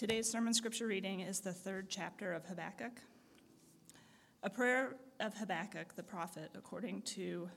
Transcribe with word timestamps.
Today's 0.00 0.30
sermon 0.30 0.54
scripture 0.54 0.86
reading 0.86 1.20
is 1.20 1.40
the 1.40 1.52
third 1.52 1.90
chapter 1.90 2.32
of 2.32 2.46
Habakkuk. 2.46 3.02
A 4.42 4.48
prayer 4.48 4.96
of 5.20 5.36
Habakkuk 5.36 5.94
the 5.94 6.02
prophet, 6.02 6.50
according 6.54 7.02
to 7.02 7.50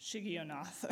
Shigionoth. 0.00 0.84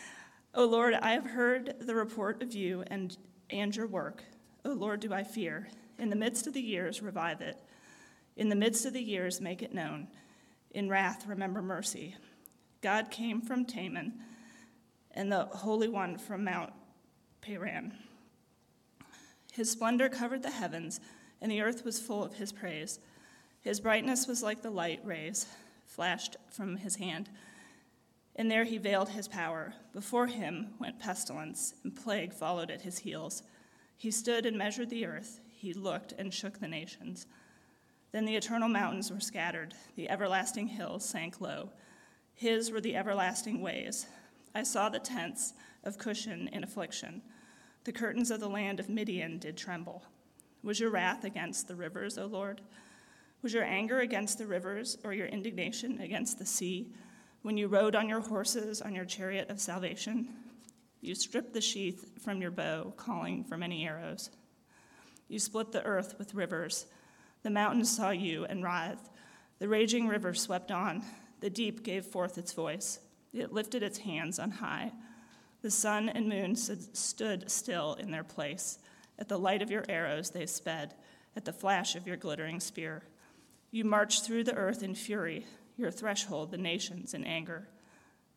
o 0.56 0.64
Lord, 0.64 0.94
I 0.94 1.12
have 1.12 1.26
heard 1.26 1.76
the 1.78 1.94
report 1.94 2.42
of 2.42 2.52
you 2.54 2.82
and, 2.88 3.16
and 3.50 3.76
your 3.76 3.86
work. 3.86 4.24
O 4.64 4.70
Lord, 4.70 4.98
do 4.98 5.12
I 5.12 5.22
fear. 5.22 5.68
In 5.96 6.10
the 6.10 6.16
midst 6.16 6.48
of 6.48 6.54
the 6.54 6.60
years, 6.60 7.00
revive 7.00 7.40
it. 7.40 7.56
In 8.34 8.48
the 8.48 8.56
midst 8.56 8.84
of 8.84 8.94
the 8.94 9.00
years, 9.00 9.40
make 9.40 9.62
it 9.62 9.72
known. 9.72 10.08
In 10.72 10.88
wrath, 10.88 11.24
remember 11.28 11.62
mercy. 11.62 12.16
God 12.82 13.12
came 13.12 13.40
from 13.40 13.64
Teman, 13.64 14.14
and 15.12 15.30
the 15.30 15.44
Holy 15.44 15.86
One 15.86 16.18
from 16.18 16.42
Mount 16.42 16.72
Paran. 17.42 17.92
His 19.52 19.70
splendor 19.70 20.08
covered 20.08 20.42
the 20.42 20.50
heavens, 20.50 21.00
and 21.40 21.50
the 21.50 21.62
earth 21.62 21.84
was 21.84 22.00
full 22.00 22.22
of 22.24 22.34
his 22.34 22.52
praise. 22.52 22.98
His 23.60 23.80
brightness 23.80 24.26
was 24.26 24.42
like 24.42 24.62
the 24.62 24.70
light 24.70 25.00
rays 25.04 25.46
flashed 25.86 26.36
from 26.50 26.76
his 26.76 26.96
hand. 26.96 27.28
And 28.36 28.50
there 28.50 28.64
he 28.64 28.78
veiled 28.78 29.08
his 29.08 29.26
power. 29.26 29.74
Before 29.92 30.28
him 30.28 30.68
went 30.78 31.00
pestilence, 31.00 31.74
and 31.82 31.96
plague 31.96 32.32
followed 32.32 32.70
at 32.70 32.82
his 32.82 32.98
heels. 32.98 33.42
He 33.96 34.12
stood 34.12 34.46
and 34.46 34.56
measured 34.56 34.90
the 34.90 35.06
earth. 35.06 35.40
He 35.50 35.72
looked 35.72 36.12
and 36.12 36.32
shook 36.32 36.60
the 36.60 36.68
nations. 36.68 37.26
Then 38.12 38.24
the 38.24 38.36
eternal 38.36 38.68
mountains 38.68 39.10
were 39.10 39.20
scattered, 39.20 39.74
the 39.96 40.08
everlasting 40.08 40.68
hills 40.68 41.04
sank 41.04 41.40
low. 41.40 41.70
His 42.34 42.70
were 42.70 42.80
the 42.80 42.96
everlasting 42.96 43.60
ways. 43.60 44.06
I 44.54 44.62
saw 44.62 44.88
the 44.88 45.00
tents 45.00 45.52
of 45.82 45.98
Cushan 45.98 46.48
in 46.52 46.62
affliction. 46.62 47.22
The 47.88 47.92
curtains 47.94 48.30
of 48.30 48.40
the 48.40 48.50
land 48.50 48.80
of 48.80 48.90
Midian 48.90 49.38
did 49.38 49.56
tremble. 49.56 50.02
Was 50.62 50.78
your 50.78 50.90
wrath 50.90 51.24
against 51.24 51.68
the 51.68 51.74
rivers, 51.74 52.18
O 52.18 52.26
Lord? 52.26 52.60
Was 53.40 53.54
your 53.54 53.64
anger 53.64 54.00
against 54.00 54.36
the 54.36 54.46
rivers, 54.46 54.98
or 55.04 55.14
your 55.14 55.26
indignation 55.26 55.98
against 56.02 56.38
the 56.38 56.44
sea, 56.44 56.92
when 57.40 57.56
you 57.56 57.66
rode 57.66 57.96
on 57.96 58.06
your 58.06 58.20
horses 58.20 58.82
on 58.82 58.94
your 58.94 59.06
chariot 59.06 59.48
of 59.48 59.58
salvation? 59.58 60.28
You 61.00 61.14
stripped 61.14 61.54
the 61.54 61.62
sheath 61.62 62.20
from 62.22 62.42
your 62.42 62.50
bow, 62.50 62.92
calling 62.98 63.42
for 63.42 63.56
many 63.56 63.86
arrows. 63.86 64.28
You 65.28 65.38
split 65.38 65.72
the 65.72 65.82
earth 65.84 66.14
with 66.18 66.34
rivers. 66.34 66.84
The 67.42 67.48
mountains 67.48 67.96
saw 67.96 68.10
you 68.10 68.44
and 68.44 68.62
writhed. 68.62 69.08
The 69.60 69.68
raging 69.68 70.08
river 70.08 70.34
swept 70.34 70.70
on. 70.70 71.04
The 71.40 71.48
deep 71.48 71.84
gave 71.84 72.04
forth 72.04 72.36
its 72.36 72.52
voice. 72.52 72.98
It 73.32 73.54
lifted 73.54 73.82
its 73.82 74.00
hands 74.00 74.38
on 74.38 74.50
high. 74.50 74.92
The 75.62 75.70
sun 75.70 76.08
and 76.08 76.28
moon 76.28 76.54
stood 76.56 77.50
still 77.50 77.94
in 77.94 78.10
their 78.10 78.24
place. 78.24 78.78
At 79.18 79.28
the 79.28 79.38
light 79.38 79.62
of 79.62 79.70
your 79.70 79.84
arrows 79.88 80.30
they 80.30 80.46
sped, 80.46 80.94
at 81.34 81.44
the 81.44 81.52
flash 81.52 81.96
of 81.96 82.06
your 82.06 82.16
glittering 82.16 82.60
spear. 82.60 83.02
You 83.70 83.84
marched 83.84 84.24
through 84.24 84.44
the 84.44 84.54
earth 84.54 84.82
in 84.82 84.94
fury, 84.94 85.46
your 85.76 85.90
threshold 85.90 86.50
the 86.50 86.58
nations 86.58 87.12
in 87.14 87.24
anger. 87.24 87.68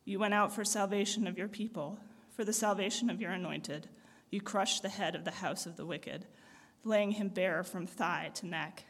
You 0.04 0.18
went 0.18 0.34
out 0.34 0.52
for 0.52 0.64
salvation 0.64 1.26
of 1.26 1.38
your 1.38 1.48
people, 1.48 1.98
for 2.34 2.44
the 2.44 2.52
salvation 2.52 3.08
of 3.08 3.20
your 3.20 3.30
anointed. 3.30 3.88
You 4.30 4.40
crushed 4.40 4.82
the 4.82 4.88
head 4.88 5.14
of 5.14 5.24
the 5.24 5.30
house 5.30 5.64
of 5.64 5.76
the 5.76 5.86
wicked, 5.86 6.26
laying 6.84 7.12
him 7.12 7.28
bare 7.28 7.62
from 7.62 7.86
thigh 7.86 8.30
to 8.34 8.46
neck. 8.46 8.84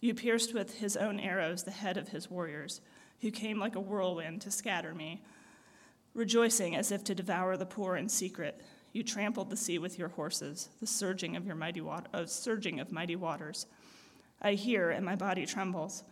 You 0.00 0.14
pierced 0.14 0.54
with 0.54 0.78
his 0.78 0.96
own 0.96 1.20
arrows 1.20 1.64
the 1.64 1.70
head 1.70 1.96
of 1.96 2.08
his 2.08 2.30
warriors, 2.30 2.80
who 3.20 3.30
came 3.30 3.58
like 3.58 3.76
a 3.76 3.80
whirlwind 3.80 4.42
to 4.42 4.50
scatter 4.50 4.94
me. 4.94 5.22
Rejoicing 6.16 6.74
as 6.76 6.92
if 6.92 7.04
to 7.04 7.14
devour 7.14 7.58
the 7.58 7.66
poor 7.66 7.96
in 7.96 8.08
secret, 8.08 8.62
you 8.94 9.02
trampled 9.02 9.50
the 9.50 9.56
sea 9.56 9.78
with 9.78 9.98
your 9.98 10.08
horses, 10.08 10.70
the 10.80 10.86
surging 10.86 11.36
of 11.36 11.44
your 11.44 11.54
mighty 11.54 11.82
water, 11.82 12.06
uh, 12.14 12.24
surging 12.24 12.80
of 12.80 12.90
mighty 12.90 13.16
waters. 13.16 13.66
I 14.40 14.52
hear, 14.52 14.88
and 14.88 15.04
my 15.04 15.14
body 15.14 15.44
trembles. 15.44 16.04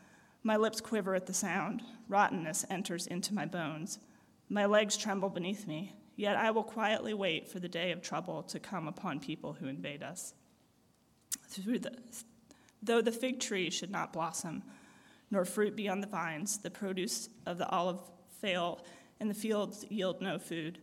My 0.42 0.58
lips 0.58 0.82
quiver 0.82 1.14
at 1.14 1.24
the 1.24 1.32
sound. 1.32 1.80
Rottenness 2.06 2.66
enters 2.68 3.06
into 3.06 3.32
my 3.32 3.46
bones. 3.46 3.98
My 4.50 4.66
legs 4.66 4.98
tremble 4.98 5.30
beneath 5.30 5.66
me. 5.66 5.94
Yet 6.16 6.36
I 6.36 6.50
will 6.50 6.64
quietly 6.64 7.14
wait 7.14 7.48
for 7.48 7.58
the 7.58 7.68
day 7.68 7.90
of 7.90 8.02
trouble 8.02 8.42
to 8.42 8.60
come 8.60 8.86
upon 8.86 9.20
people 9.20 9.54
who 9.54 9.68
invade 9.68 10.02
us. 10.02 10.34
The, 11.56 11.96
though 12.82 13.00
the 13.00 13.10
fig 13.10 13.40
tree 13.40 13.70
should 13.70 13.90
not 13.90 14.12
blossom, 14.12 14.64
nor 15.30 15.46
fruit 15.46 15.74
be 15.74 15.88
on 15.88 16.02
the 16.02 16.06
vines, 16.06 16.58
the 16.58 16.70
produce 16.70 17.30
of 17.46 17.56
the 17.56 17.68
olive 17.70 18.00
fail, 18.42 18.84
and 19.20 19.30
the 19.30 19.34
fields 19.34 19.84
yield 19.88 20.20
no 20.20 20.38
food. 20.38 20.78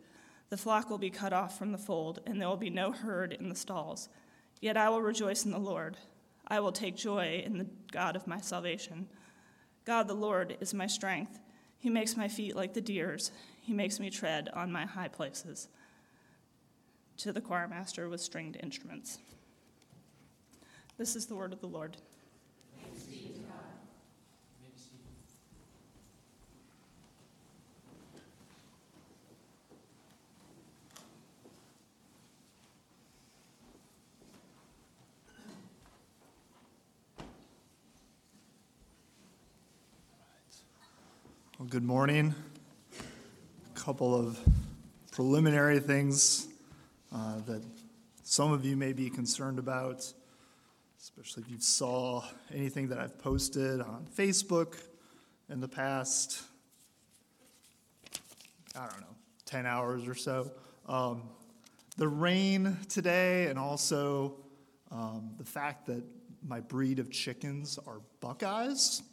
The 0.50 0.58
flock 0.58 0.90
will 0.90 0.97
be 0.97 1.09
cut 1.09 1.34
off 1.34 1.58
from 1.58 1.72
the 1.72 1.78
fold, 1.78 2.19
and 2.25 2.40
there 2.40 2.47
will 2.47 2.58
be 2.58 2.69
no 2.69 2.92
herd 2.92 3.34
in 3.34 3.50
the 3.50 3.56
stalls. 3.56 4.09
Yet 4.59 4.78
I 4.78 4.90
will 4.90 5.02
rejoice 5.02 5.46
in 5.46 5.52
the 5.52 5.59
Lord. 5.59 5.97
I 6.47 6.59
will 6.59 6.72
take 6.72 6.96
joy 6.96 7.42
in 7.46 7.58
the 7.58 7.68
God 7.92 8.16
of 8.16 8.28
my 8.28 8.42
salvation. 8.42 9.08
God 9.86 10.08
the 10.08 10.14
Lord 10.14 10.58
is 10.59 10.74
my 10.74 10.88
strength. 10.88 11.40
He 11.80 11.90
makes 11.90 12.18
my 12.18 12.28
feet 12.28 12.56
like 12.56 12.74
the 12.74 12.81
deer's, 12.81 13.31
He 13.62 13.74
makes 13.74 14.00
me 14.00 14.09
tread 14.09 14.50
on 14.53 14.72
my 14.72 14.86
high 14.86 15.08
places. 15.08 15.68
To 17.18 17.31
the 17.31 17.42
choir 17.42 17.68
master 17.68 18.09
with 18.09 18.22
stringed 18.22 18.58
instruments. 18.62 19.19
This 20.98 21.16
is 21.16 21.25
the 21.25 21.36
word 21.36 21.53
of 21.53 21.62
the 21.62 21.68
Lord. 21.68 21.98
Good 41.71 41.83
morning. 41.85 42.35
A 42.93 43.79
couple 43.79 44.13
of 44.13 44.37
preliminary 45.09 45.79
things 45.79 46.49
uh, 47.15 47.37
that 47.47 47.63
some 48.23 48.51
of 48.51 48.65
you 48.65 48.75
may 48.75 48.91
be 48.91 49.09
concerned 49.09 49.57
about, 49.57 50.05
especially 50.99 51.43
if 51.43 51.49
you 51.49 51.61
saw 51.61 52.25
anything 52.53 52.89
that 52.89 52.99
I've 52.99 53.17
posted 53.17 53.79
on 53.79 54.05
Facebook 54.13 54.81
in 55.49 55.61
the 55.61 55.67
past, 55.69 56.41
I 58.75 58.81
don't 58.81 58.99
know, 58.99 59.15
10 59.45 59.65
hours 59.65 60.09
or 60.09 60.15
so. 60.15 60.51
Um, 60.89 61.21
the 61.95 62.09
rain 62.09 62.79
today, 62.89 63.47
and 63.47 63.57
also 63.57 64.35
um, 64.91 65.31
the 65.38 65.45
fact 65.45 65.85
that 65.85 66.03
my 66.45 66.59
breed 66.59 66.99
of 66.99 67.09
chickens 67.09 67.79
are 67.88 68.01
Buckeyes, 68.19 69.03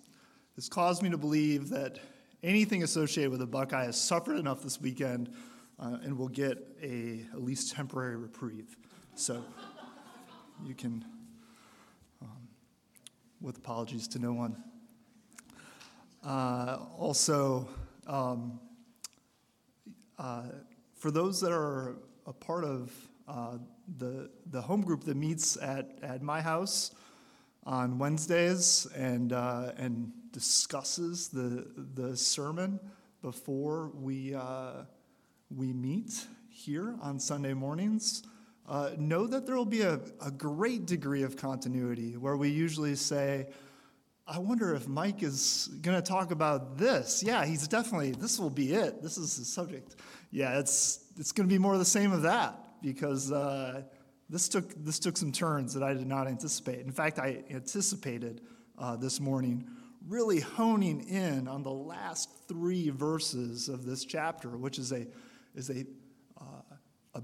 has 0.56 0.68
caused 0.68 1.04
me 1.04 1.10
to 1.10 1.18
believe 1.18 1.68
that 1.68 2.00
anything 2.42 2.82
associated 2.82 3.30
with 3.30 3.40
the 3.40 3.46
Buckeye 3.46 3.84
has 3.84 4.00
suffered 4.00 4.38
enough 4.38 4.62
this 4.62 4.80
weekend 4.80 5.30
uh, 5.78 5.98
and 6.02 6.16
will 6.16 6.28
get 6.28 6.58
a 6.82 7.24
at 7.32 7.42
least 7.42 7.74
temporary 7.74 8.16
reprieve. 8.16 8.76
So 9.14 9.44
you 10.64 10.74
can, 10.74 11.04
um, 12.22 12.48
with 13.40 13.58
apologies 13.58 14.08
to 14.08 14.18
no 14.18 14.32
one. 14.32 14.56
Uh, 16.24 16.78
also, 16.96 17.68
um, 18.06 18.60
uh, 20.18 20.42
for 20.94 21.10
those 21.10 21.40
that 21.40 21.52
are 21.52 21.96
a 22.26 22.32
part 22.32 22.64
of 22.64 22.92
uh, 23.28 23.58
the, 23.98 24.30
the 24.50 24.60
home 24.60 24.82
group 24.82 25.04
that 25.04 25.16
meets 25.16 25.56
at, 25.58 25.98
at 26.02 26.22
my 26.22 26.40
house 26.40 26.90
on 27.64 27.98
Wednesdays 27.98 28.86
and, 28.96 29.32
uh, 29.32 29.72
and 29.76 30.10
discusses 30.32 31.28
the, 31.28 31.66
the 31.94 32.16
sermon 32.16 32.80
before 33.22 33.90
we, 33.94 34.34
uh, 34.34 34.84
we 35.50 35.72
meet 35.72 36.26
here 36.48 36.96
on 37.00 37.18
Sunday 37.18 37.54
mornings, 37.54 38.22
uh, 38.68 38.90
know 38.98 39.26
that 39.26 39.46
there 39.46 39.56
will 39.56 39.64
be 39.64 39.82
a, 39.82 40.00
a 40.24 40.30
great 40.30 40.86
degree 40.86 41.22
of 41.22 41.36
continuity 41.36 42.16
where 42.16 42.36
we 42.36 42.50
usually 42.50 42.94
say, 42.94 43.46
I 44.26 44.38
wonder 44.38 44.74
if 44.74 44.86
Mike 44.86 45.22
is 45.22 45.70
going 45.80 45.96
to 45.96 46.02
talk 46.02 46.32
about 46.32 46.76
this. 46.76 47.22
Yeah, 47.22 47.46
he's 47.46 47.66
definitely, 47.66 48.10
this 48.10 48.38
will 48.38 48.50
be 48.50 48.74
it. 48.74 49.02
This 49.02 49.16
is 49.16 49.38
the 49.38 49.44
subject. 49.44 49.96
Yeah, 50.30 50.58
it's, 50.58 51.06
it's 51.16 51.32
going 51.32 51.48
to 51.48 51.52
be 51.52 51.58
more 51.58 51.72
of 51.72 51.78
the 51.78 51.86
same 51.86 52.12
of 52.12 52.22
that 52.22 52.82
because 52.82 53.32
uh, 53.32 53.82
this, 54.28 54.48
took, 54.50 54.74
this 54.84 54.98
took 54.98 55.16
some 55.16 55.32
turns 55.32 55.72
that 55.72 55.82
I 55.82 55.94
did 55.94 56.06
not 56.06 56.28
anticipate. 56.28 56.84
In 56.84 56.92
fact, 56.92 57.18
I 57.18 57.42
anticipated 57.50 58.42
uh, 58.78 58.96
this 58.96 59.18
morning 59.18 59.66
really 60.08 60.40
honing 60.40 61.06
in 61.08 61.46
on 61.46 61.62
the 61.62 61.70
last 61.70 62.30
three 62.48 62.88
verses 62.88 63.68
of 63.68 63.84
this 63.84 64.04
chapter, 64.04 64.56
which 64.56 64.78
is 64.78 64.90
a, 64.92 65.06
is 65.54 65.68
a, 65.70 65.84
uh, 66.40 66.44
a, 67.14 67.22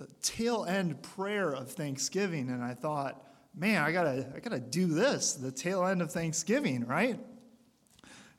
a 0.00 0.06
tail 0.22 0.64
end 0.64 1.02
prayer 1.02 1.52
of 1.52 1.70
thanksgiving. 1.70 2.48
And 2.48 2.64
I 2.64 2.74
thought, 2.74 3.22
man, 3.54 3.82
I 3.82 3.92
gotta, 3.92 4.32
I 4.34 4.40
gotta 4.40 4.60
do 4.60 4.86
this, 4.86 5.34
the 5.34 5.52
tail 5.52 5.84
end 5.84 6.00
of 6.00 6.10
Thanksgiving, 6.10 6.86
right? 6.86 7.18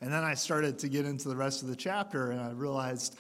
And 0.01 0.13
then 0.13 0.23
I 0.23 0.33
started 0.33 0.80
to 0.80 0.89
get 0.89 1.06
into 1.06 1.30
the 1.30 1.35
rest 1.35 1.62
of 1.62 1.69
the 1.69 1.75
chapter 1.75 2.31
and 2.31 2.39
I 2.39 2.51
realized, 2.51 3.18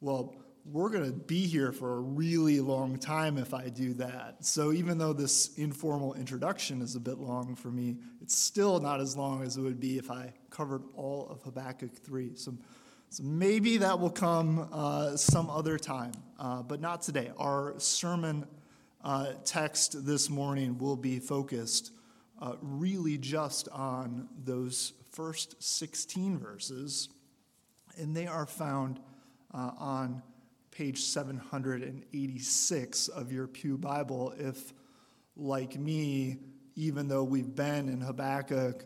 well, 0.00 0.34
we're 0.72 0.90
going 0.90 1.04
to 1.04 1.12
be 1.12 1.46
here 1.46 1.70
for 1.70 1.94
a 1.94 2.00
really 2.00 2.60
long 2.60 2.98
time 2.98 3.38
if 3.38 3.54
I 3.54 3.68
do 3.68 3.94
that. 3.94 4.44
So 4.44 4.72
even 4.72 4.98
though 4.98 5.12
this 5.12 5.56
informal 5.56 6.14
introduction 6.14 6.82
is 6.82 6.96
a 6.96 7.00
bit 7.00 7.18
long 7.18 7.54
for 7.54 7.68
me, 7.68 7.98
it's 8.20 8.36
still 8.36 8.80
not 8.80 9.00
as 9.00 9.16
long 9.16 9.42
as 9.42 9.56
it 9.56 9.60
would 9.60 9.78
be 9.78 9.96
if 9.96 10.10
I 10.10 10.32
covered 10.50 10.82
all 10.96 11.28
of 11.30 11.42
Habakkuk 11.42 11.94
3. 11.94 12.32
So, 12.34 12.54
so 13.10 13.22
maybe 13.22 13.76
that 13.78 14.00
will 14.00 14.10
come 14.10 14.68
uh, 14.72 15.16
some 15.16 15.48
other 15.50 15.78
time, 15.78 16.12
uh, 16.38 16.62
but 16.62 16.80
not 16.80 17.02
today. 17.02 17.30
Our 17.38 17.74
sermon 17.78 18.44
uh, 19.04 19.34
text 19.44 20.04
this 20.04 20.28
morning 20.28 20.78
will 20.78 20.96
be 20.96 21.20
focused 21.20 21.92
uh, 22.42 22.54
really 22.60 23.18
just 23.18 23.68
on 23.68 24.28
those 24.44 24.94
first 25.12 25.62
16 25.62 26.38
verses, 26.38 27.08
and 27.96 28.16
they 28.16 28.26
are 28.26 28.46
found 28.46 28.98
uh, 29.54 29.70
on 29.78 30.22
page 30.76 31.00
786 31.00 33.08
of 33.08 33.32
your 33.32 33.46
Pew 33.46 33.78
Bible 33.78 34.34
if, 34.36 34.74
like 35.34 35.78
me, 35.78 36.36
even 36.74 37.08
though 37.08 37.24
we've 37.24 37.54
been 37.54 37.88
in 37.88 38.02
Habakkuk 38.02 38.84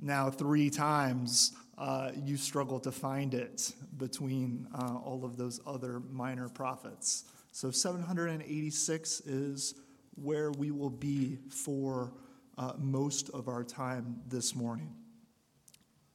now 0.00 0.28
three 0.28 0.70
times, 0.70 1.52
uh, 1.78 2.10
you 2.16 2.36
struggle 2.36 2.80
to 2.80 2.90
find 2.90 3.34
it 3.34 3.72
between 3.96 4.66
uh, 4.74 4.96
all 5.04 5.24
of 5.24 5.36
those 5.36 5.60
other 5.68 6.00
minor 6.10 6.48
prophets. 6.48 7.26
So 7.52 7.70
786 7.70 9.20
is 9.20 9.76
where 10.16 10.50
we 10.50 10.72
will 10.72 10.90
be 10.90 11.38
for 11.48 12.12
uh, 12.58 12.72
most 12.76 13.30
of 13.30 13.46
our 13.46 13.62
time 13.62 14.16
this 14.26 14.56
morning. 14.56 14.92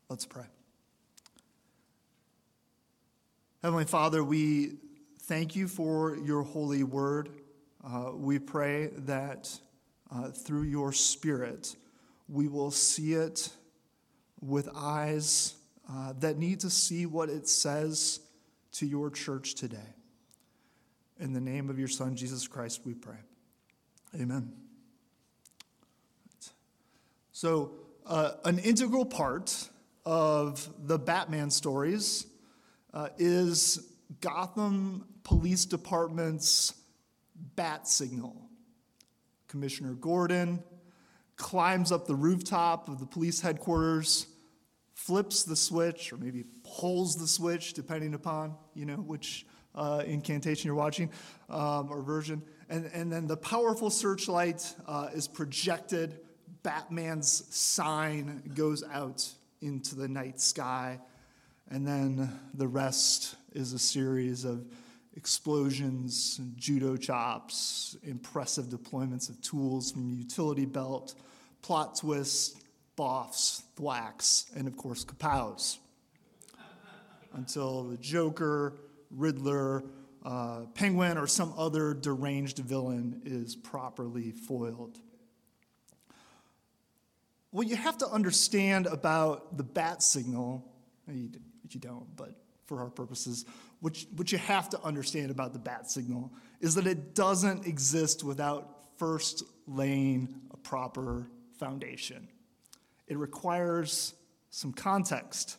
Let's 0.10 0.26
pray. 0.26 0.48
Heavenly 3.64 3.86
Father, 3.86 4.22
we 4.22 4.74
thank 5.28 5.56
you 5.56 5.68
for 5.68 6.18
your 6.18 6.44
holy 6.44 6.84
word. 6.84 7.30
Uh, 7.84 8.12
we 8.14 8.38
pray 8.38 8.92
that 8.98 9.50
uh, 10.12 10.30
through 10.30 10.64
your 10.64 10.92
Spirit, 10.92 11.76
we 12.30 12.48
will 12.48 12.70
see 12.70 13.14
it 13.14 13.50
with 14.40 14.70
eyes 14.76 15.56
uh, 15.92 16.14
that 16.20 16.38
need 16.38 16.60
to 16.60 16.70
see 16.70 17.08
what 17.08 17.30
it 17.30 17.48
says 17.48 18.20
to 18.74 18.86
your 18.86 19.10
church 19.10 19.56
today. 19.56 19.96
In 21.20 21.34
the 21.34 21.42
name 21.42 21.72
of 21.72 21.80
your 21.80 21.88
Son, 21.88 22.16
Jesus 22.16 22.48
Christ, 22.48 22.82
we 22.86 22.94
pray. 22.94 23.18
Amen. 24.14 24.54
So, 27.32 27.72
uh, 28.06 28.34
an 28.44 28.60
integral 28.60 29.06
part 29.06 29.70
of 30.06 30.70
the 30.86 31.00
Batman 31.00 31.50
stories 31.50 32.28
uh, 32.94 33.10
is 33.18 33.95
Gotham 34.26 35.06
Police 35.24 35.66
Department's 35.66 36.74
bat 37.56 37.88
signal. 37.88 38.50
Commissioner 39.48 39.94
Gordon 39.94 40.64
climbs 41.36 41.92
up 41.92 42.08
the 42.08 42.16
rooftop 42.16 42.90
of 42.90 43.00
the 43.00 43.06
police 43.06 43.40
headquarters, 43.40 44.26
flips 44.96 45.44
the 45.44 45.56
switch, 45.56 46.12
or 46.12 46.18
maybe 46.18 46.44
pulls 46.64 47.18
the 47.18 47.28
switch, 47.28 47.74
depending 47.74 48.16
upon 48.16 48.56
you 48.74 48.88
know 48.88 48.96
which 48.96 49.46
uh, 49.76 50.02
incantation 50.08 50.70
you're 50.70 50.76
watching 50.76 51.12
um, 51.48 51.92
or 51.92 52.02
version, 52.02 52.42
and, 52.68 52.90
and 52.96 53.14
then 53.14 53.28
the 53.28 53.38
powerful 53.38 53.92
searchlight 53.92 54.74
uh, 54.88 55.10
is 55.14 55.28
projected. 55.28 56.20
Batman's 56.64 57.46
sign 57.56 58.42
goes 58.56 58.84
out 58.92 59.30
into 59.62 59.94
the 59.94 60.08
night 60.08 60.42
sky, 60.42 61.00
and 61.70 61.88
then 61.88 62.40
the 62.54 62.68
rest 62.68 63.36
is 63.54 63.74
a 63.74 63.80
series 63.80 64.46
of 64.46 64.66
explosions, 65.16 66.40
judo 66.56 66.98
chops, 66.98 67.98
impressive 68.04 68.66
deployments 68.66 69.30
of 69.30 69.42
tools 69.42 69.92
from 69.92 70.10
utility 70.10 70.66
belt, 70.66 71.16
plot 71.62 71.98
twists, 71.98 72.62
boffs, 72.98 73.64
thwacks, 73.76 74.46
and 74.56 74.68
of 74.68 74.78
course, 74.78 75.04
kapows. 75.04 75.78
Until 77.34 77.84
the 77.84 77.98
Joker, 77.98 78.76
Riddler, 79.12 79.84
uh, 80.24 80.62
Penguin, 80.74 81.18
or 81.18 81.28
some 81.28 81.54
other 81.58 81.94
deranged 81.94 82.60
villain 82.60 83.22
is 83.26 83.56
properly 83.56 84.32
foiled. 84.32 85.00
What 87.52 87.68
you 87.68 87.76
have 87.76 87.98
to 88.00 88.08
understand 88.08 88.88
about 88.88 89.58
the 89.58 89.64
bat 89.64 90.04
signal, 90.04 90.66
you, 91.74 91.80
you 91.80 91.80
don't, 91.80 92.16
but 92.16 92.36
for 92.66 92.82
our 92.82 92.90
purposes, 92.90 93.46
what, 93.80 93.98
what 94.16 94.32
you 94.32 94.38
have 94.38 94.70
to 94.70 94.82
understand 94.82 95.32
about 95.32 95.54
the 95.54 95.60
bat 95.60 95.90
signal 95.90 96.32
is 96.60 96.76
that 96.76 96.88
it 96.88 97.14
doesn't 97.14 97.68
exist 97.68 98.24
without 98.24 98.84
first 98.98 99.44
laying 99.68 100.34
a 100.52 100.58
proper 100.58 101.28
foundation. 101.60 102.28
It 103.08 103.18
requires 103.18 104.14
some 104.50 104.74
context. 104.74 105.58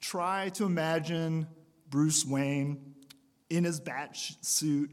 Try 0.00 0.50
to 0.50 0.64
imagine 0.64 1.46
Bruce 1.88 2.26
Wayne 2.26 2.94
in 3.48 3.64
his 3.64 3.80
bat 3.80 4.16
suit 4.16 4.90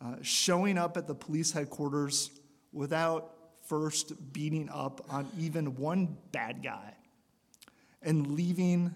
uh, 0.00 0.16
showing 0.20 0.76
up 0.76 0.96
at 0.96 1.06
the 1.06 1.14
police 1.14 1.52
headquarters 1.52 2.30
without 2.72 3.32
first 3.66 4.32
beating 4.32 4.68
up 4.70 5.00
on 5.10 5.26
even 5.38 5.76
one 5.76 6.16
bad 6.32 6.62
guy 6.62 6.94
and 8.02 8.32
leaving 8.32 8.94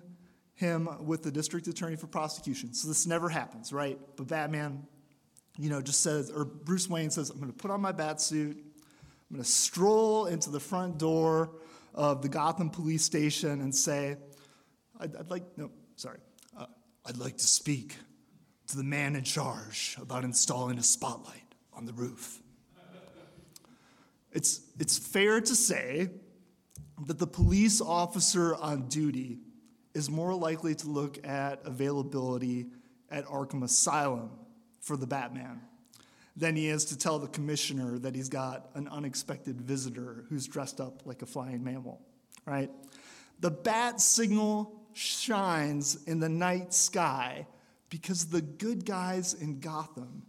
him 0.60 0.90
with 1.06 1.22
the 1.22 1.32
district 1.32 1.66
attorney 1.68 1.96
for 1.96 2.06
prosecution. 2.06 2.74
So 2.74 2.86
this 2.86 3.06
never 3.06 3.30
happens, 3.30 3.72
right? 3.72 3.98
But 4.16 4.28
Batman, 4.28 4.86
you 5.58 5.70
know, 5.70 5.80
just 5.80 6.02
says, 6.02 6.30
or 6.30 6.44
Bruce 6.44 6.88
Wayne 6.88 7.10
says, 7.10 7.30
I'm 7.30 7.38
going 7.38 7.50
to 7.50 7.56
put 7.56 7.70
on 7.70 7.80
my 7.80 7.92
bat 7.92 8.20
suit. 8.20 8.58
I'm 8.58 9.36
going 9.36 9.42
to 9.42 9.50
stroll 9.50 10.26
into 10.26 10.50
the 10.50 10.60
front 10.60 10.98
door 10.98 11.50
of 11.94 12.20
the 12.20 12.28
Gotham 12.28 12.68
police 12.68 13.02
station 13.02 13.62
and 13.62 13.74
say, 13.74 14.18
I'd, 15.00 15.16
I'd 15.16 15.30
like, 15.30 15.44
no, 15.56 15.70
sorry, 15.96 16.18
uh, 16.58 16.66
I'd 17.06 17.16
like 17.16 17.38
to 17.38 17.46
speak 17.46 17.96
to 18.68 18.76
the 18.76 18.84
man 18.84 19.16
in 19.16 19.24
charge 19.24 19.96
about 19.98 20.24
installing 20.24 20.78
a 20.78 20.82
spotlight 20.82 21.54
on 21.72 21.86
the 21.86 21.94
roof. 21.94 22.38
It's, 24.30 24.60
it's 24.78 24.98
fair 24.98 25.40
to 25.40 25.54
say 25.56 26.10
that 27.06 27.18
the 27.18 27.26
police 27.26 27.80
officer 27.80 28.54
on 28.54 28.88
duty 28.88 29.38
is 29.94 30.10
more 30.10 30.34
likely 30.34 30.74
to 30.76 30.88
look 30.88 31.26
at 31.26 31.60
availability 31.64 32.66
at 33.10 33.24
Arkham 33.26 33.62
Asylum 33.62 34.30
for 34.80 34.96
the 34.96 35.06
Batman 35.06 35.60
than 36.36 36.56
he 36.56 36.68
is 36.68 36.86
to 36.86 36.96
tell 36.96 37.18
the 37.18 37.28
commissioner 37.28 37.98
that 37.98 38.14
he's 38.14 38.28
got 38.28 38.70
an 38.74 38.88
unexpected 38.88 39.60
visitor 39.60 40.24
who's 40.28 40.46
dressed 40.46 40.80
up 40.80 41.02
like 41.04 41.22
a 41.22 41.26
flying 41.26 41.62
mammal, 41.62 42.00
right? 42.46 42.70
The 43.40 43.50
bat 43.50 44.00
signal 44.00 44.80
shines 44.92 46.02
in 46.04 46.20
the 46.20 46.28
night 46.28 46.72
sky 46.72 47.46
because 47.88 48.26
the 48.26 48.40
good 48.40 48.86
guys 48.86 49.34
in 49.34 49.60
Gotham 49.60 50.22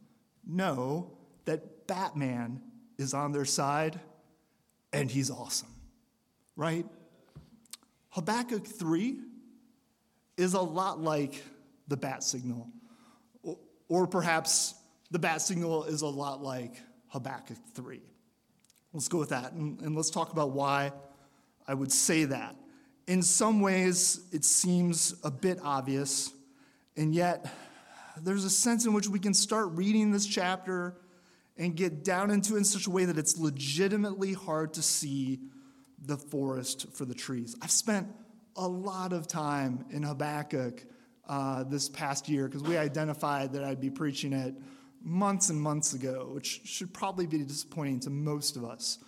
know 0.46 1.12
that 1.46 1.88
Batman 1.88 2.62
is 2.98 3.14
on 3.14 3.32
their 3.32 3.46
side 3.46 4.00
and 4.92 5.10
he's 5.10 5.30
awesome, 5.30 5.74
right? 6.56 6.86
Habakkuk 8.10 8.66
3 8.66 9.20
is 10.38 10.54
a 10.54 10.62
lot 10.62 11.00
like 11.00 11.44
the 11.88 11.98
bat 11.98 12.24
signal. 12.24 12.70
Or 13.88 14.08
perhaps 14.08 14.76
the 15.12 15.20
bat 15.20 15.42
signal 15.42 15.84
is 15.84 16.02
a 16.02 16.08
lot 16.08 16.42
like 16.42 16.82
Habakkuk 17.10 17.58
3. 17.74 18.02
Let's 18.94 19.08
go 19.08 19.20
with 19.20 19.30
that 19.30 19.54
and, 19.54 19.80
and 19.82 19.96
let's 19.96 20.10
talk 20.10 20.32
about 20.32 20.52
why 20.52 20.92
I 21.68 21.74
would 21.74 21.92
say 21.92 22.26
that. 22.26 22.56
In 23.08 23.22
some 23.22 23.62
ways, 23.62 24.22
it 24.32 24.46
seems 24.46 25.16
a 25.24 25.32
bit 25.32 25.60
obvious, 25.64 26.32
and 26.96 27.14
yet 27.14 27.52
there's 28.22 28.46
a 28.46 28.50
sense 28.50 28.86
in 28.86 28.94
which 28.94 29.08
we 29.08 29.20
can 29.20 29.34
start 29.34 29.70
reading 29.72 30.12
this 30.12 30.26
chapter 30.26 30.96
and 31.58 31.76
get 31.76 32.04
down 32.04 32.32
into 32.32 32.56
it 32.56 32.60
in 32.60 32.64
such 32.64 32.88
a 32.88 32.90
way 32.90 33.06
that 33.06 33.18
it's 33.18 33.38
legitimately 33.38 34.34
hard 34.34 34.74
to 34.74 34.82
see 34.82 35.40
the 36.04 36.18
forest 36.18 36.88
for 36.94 37.06
the 37.06 37.14
trees. 37.14 37.56
I've 37.62 37.72
spent 37.72 38.08
a 38.56 38.68
lot 38.68 39.14
of 39.14 39.28
time 39.28 39.86
in 39.92 40.04
Habakkuk 40.04 40.84
uh, 41.28 41.64
this 41.64 41.90
past 41.90 42.28
year 42.28 42.48
because 42.48 42.64
we 42.64 42.78
identified 42.78 43.54
that 43.54 43.64
I'd 43.64 43.82
be 43.82 43.90
preaching 43.90 44.34
it 44.34 44.54
months 45.02 45.50
and 45.50 45.60
months 45.60 45.94
ago, 45.94 46.30
which 46.34 46.62
should 46.66 46.94
probably 46.94 47.26
be 47.26 47.40
disappointing 47.40 48.00
to 48.02 48.10
most 48.10 48.56
of 48.56 48.66
us. 48.66 49.00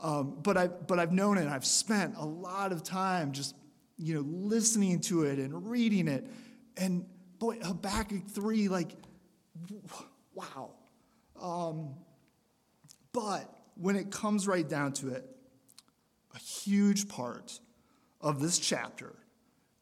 Um, 0.00 0.38
but, 0.42 0.56
I, 0.56 0.66
but 0.66 0.98
I've 0.98 1.12
known 1.12 1.38
it, 1.38 1.48
I've 1.48 1.64
spent 1.64 2.14
a 2.16 2.24
lot 2.26 2.72
of 2.72 2.82
time 2.82 3.32
just 3.32 3.54
you 3.96 4.14
know, 4.14 4.20
listening 4.20 5.00
to 5.00 5.24
it 5.24 5.38
and 5.38 5.70
reading 5.70 6.08
it. 6.08 6.26
And 6.76 7.06
boy, 7.38 7.58
Habakkuk 7.62 8.28
3, 8.28 8.68
like, 8.68 8.92
wow. 10.34 10.70
Um, 11.40 11.94
but 13.12 13.48
when 13.76 13.96
it 13.96 14.10
comes 14.10 14.46
right 14.46 14.68
down 14.68 14.92
to 14.94 15.08
it, 15.10 15.24
a 16.34 16.38
huge 16.38 17.08
part 17.08 17.60
of 18.22 18.40
this 18.40 18.58
chapter 18.58 19.14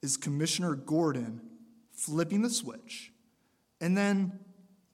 is 0.02 0.16
Commissioner 0.16 0.74
Gordon 0.74 1.40
flipping 1.92 2.42
the 2.42 2.50
switch 2.50 3.12
and 3.80 3.96
then 3.96 4.38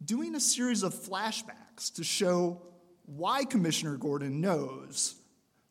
doing 0.04 0.34
a 0.34 0.40
series 0.40 0.82
of 0.82 0.94
flashbacks 0.94 1.94
to 1.94 2.04
show 2.04 2.62
why 3.04 3.44
Commissioner 3.44 3.96
Gordon 3.96 4.40
knows 4.40 5.14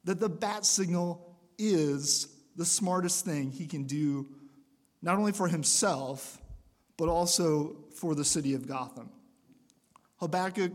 that 0.05 0.19
the 0.19 0.29
bat 0.29 0.65
signal 0.65 1.37
is 1.57 2.27
the 2.55 2.65
smartest 2.65 3.25
thing 3.25 3.51
he 3.51 3.67
can 3.67 3.83
do, 3.83 4.27
not 5.01 5.17
only 5.17 5.33
for 5.33 5.47
himself, 5.47 6.39
but 6.97 7.09
also 7.09 7.75
for 7.95 8.15
the 8.15 8.23
city 8.23 8.53
of 8.53 8.67
Gotham. 8.67 9.09
Habakkuk 10.17 10.71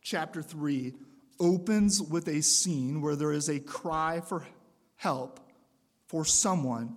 chapter 0.00 0.42
3 0.42 0.94
opens 1.38 2.02
with 2.02 2.26
a 2.28 2.42
scene 2.42 3.00
where 3.00 3.14
there 3.14 3.32
is 3.32 3.48
a 3.48 3.60
cry 3.60 4.20
for 4.20 4.44
help 4.96 5.38
for 6.12 6.26
someone, 6.26 6.94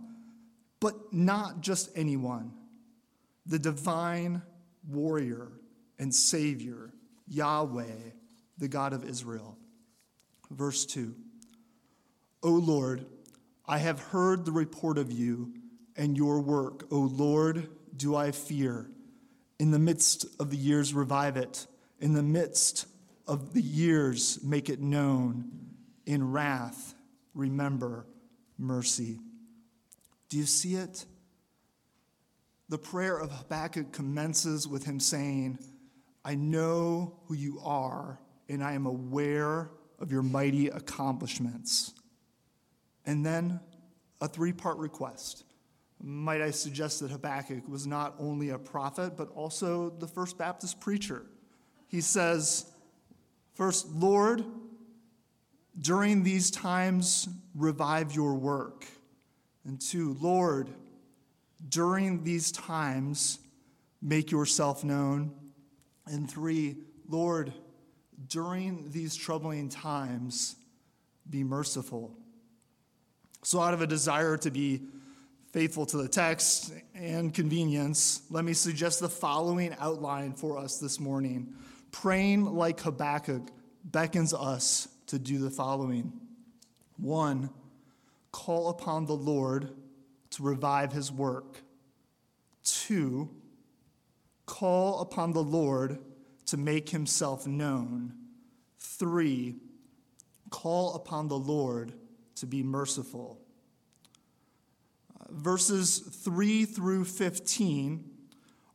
but 0.81 1.13
not 1.13 1.61
just 1.61 1.89
anyone. 1.95 2.51
The 3.45 3.57
divine 3.57 4.41
warrior 4.87 5.53
and 5.97 6.13
Savior, 6.13 6.93
Yahweh, 7.29 8.11
the 8.57 8.67
God 8.67 8.91
of 8.91 9.05
Israel. 9.05 9.57
Verse 10.51 10.85
2 10.85 11.15
O 12.43 12.49
Lord, 12.49 13.05
I 13.65 13.77
have 13.77 13.99
heard 13.99 14.43
the 14.43 14.51
report 14.51 14.97
of 14.97 15.11
you 15.11 15.53
and 15.95 16.17
your 16.17 16.41
work. 16.41 16.83
O 16.91 16.99
Lord, 16.99 17.69
do 17.95 18.17
I 18.17 18.31
fear. 18.31 18.91
In 19.59 19.71
the 19.71 19.79
midst 19.79 20.25
of 20.41 20.51
the 20.51 20.57
years, 20.57 20.93
revive 20.93 21.37
it. 21.37 21.67
In 22.01 22.13
the 22.13 22.21
midst 22.21 22.85
of 23.25 23.53
the 23.53 23.61
years, 23.61 24.43
make 24.43 24.69
it 24.69 24.81
known. 24.81 25.51
In 26.05 26.33
wrath, 26.33 26.93
remember 27.33 28.05
mercy. 28.57 29.19
Do 30.29 30.37
you 30.37 30.45
see 30.45 30.75
it? 30.75 31.05
The 32.69 32.77
prayer 32.77 33.17
of 33.17 33.31
Habakkuk 33.31 33.91
commences 33.91 34.67
with 34.67 34.85
him 34.85 34.99
saying, 34.99 35.59
I 36.23 36.35
know 36.35 37.19
who 37.25 37.35
you 37.35 37.59
are, 37.63 38.19
and 38.49 38.63
I 38.63 38.73
am 38.73 38.87
aware 38.87 39.69
of 39.99 40.11
your 40.11 40.23
mighty 40.23 40.69
accomplishments. 40.69 41.93
And 43.05 43.23
then 43.25 43.59
a 44.21 44.27
three 44.27 44.53
part 44.53 44.77
request. 44.77 45.43
Might 46.01 46.41
I 46.41 46.51
suggest 46.51 46.99
that 46.99 47.11
Habakkuk 47.11 47.67
was 47.67 47.85
not 47.87 48.15
only 48.19 48.49
a 48.49 48.57
prophet, 48.57 49.15
but 49.15 49.29
also 49.29 49.91
the 49.91 50.07
first 50.07 50.37
Baptist 50.37 50.79
preacher? 50.79 51.25
He 51.87 52.01
says, 52.01 52.65
First, 53.53 53.87
Lord, 53.89 54.43
during 55.79 56.23
these 56.23 56.51
times, 56.51 57.27
revive 57.53 58.13
your 58.13 58.35
work. 58.35 58.85
And 59.65 59.79
two, 59.79 60.15
Lord, 60.19 60.69
during 61.67 62.23
these 62.23 62.51
times, 62.51 63.39
make 64.01 64.31
yourself 64.31 64.83
known. 64.83 65.33
And 66.05 66.29
three, 66.29 66.77
Lord, 67.09 67.51
during 68.27 68.91
these 68.91 69.15
troubling 69.15 69.69
times, 69.69 70.55
be 71.29 71.43
merciful. 71.43 72.15
So, 73.43 73.59
out 73.59 73.73
of 73.73 73.81
a 73.81 73.87
desire 73.87 74.37
to 74.37 74.51
be 74.51 74.81
faithful 75.51 75.85
to 75.87 75.97
the 75.97 76.07
text 76.07 76.73
and 76.93 77.33
convenience, 77.33 78.21
let 78.29 78.45
me 78.45 78.53
suggest 78.53 78.99
the 78.99 79.09
following 79.09 79.75
outline 79.79 80.33
for 80.33 80.57
us 80.57 80.77
this 80.77 80.99
morning. 80.99 81.53
Praying 81.91 82.45
like 82.45 82.79
Habakkuk 82.81 83.49
beckons 83.83 84.33
us 84.33 84.87
to 85.07 85.19
do 85.19 85.37
the 85.37 85.49
following 85.49 86.13
one, 86.97 87.49
call 88.31 88.69
upon 88.69 89.05
the 89.05 89.15
Lord 89.15 89.69
to 90.31 90.43
revive 90.43 90.91
his 90.91 91.11
work. 91.11 91.61
Two, 92.63 93.29
call 94.45 95.01
upon 95.01 95.33
the 95.33 95.43
Lord 95.43 95.99
to 96.47 96.57
make 96.57 96.89
himself 96.89 97.45
known. 97.47 98.13
Three, 98.79 99.55
call 100.49 100.95
upon 100.95 101.27
the 101.27 101.37
Lord 101.37 101.93
to 102.35 102.45
be 102.45 102.63
merciful. 102.63 103.39
Uh, 105.19 105.25
verses 105.31 105.99
3 105.99 106.65
through 106.65 107.05
15 107.05 108.03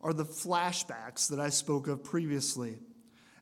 are 0.02 0.12
the 0.12 0.24
flashbacks 0.24 1.28
that 1.28 1.40
I 1.40 1.50
spoke 1.50 1.86
of 1.88 2.02
previously. 2.02 2.78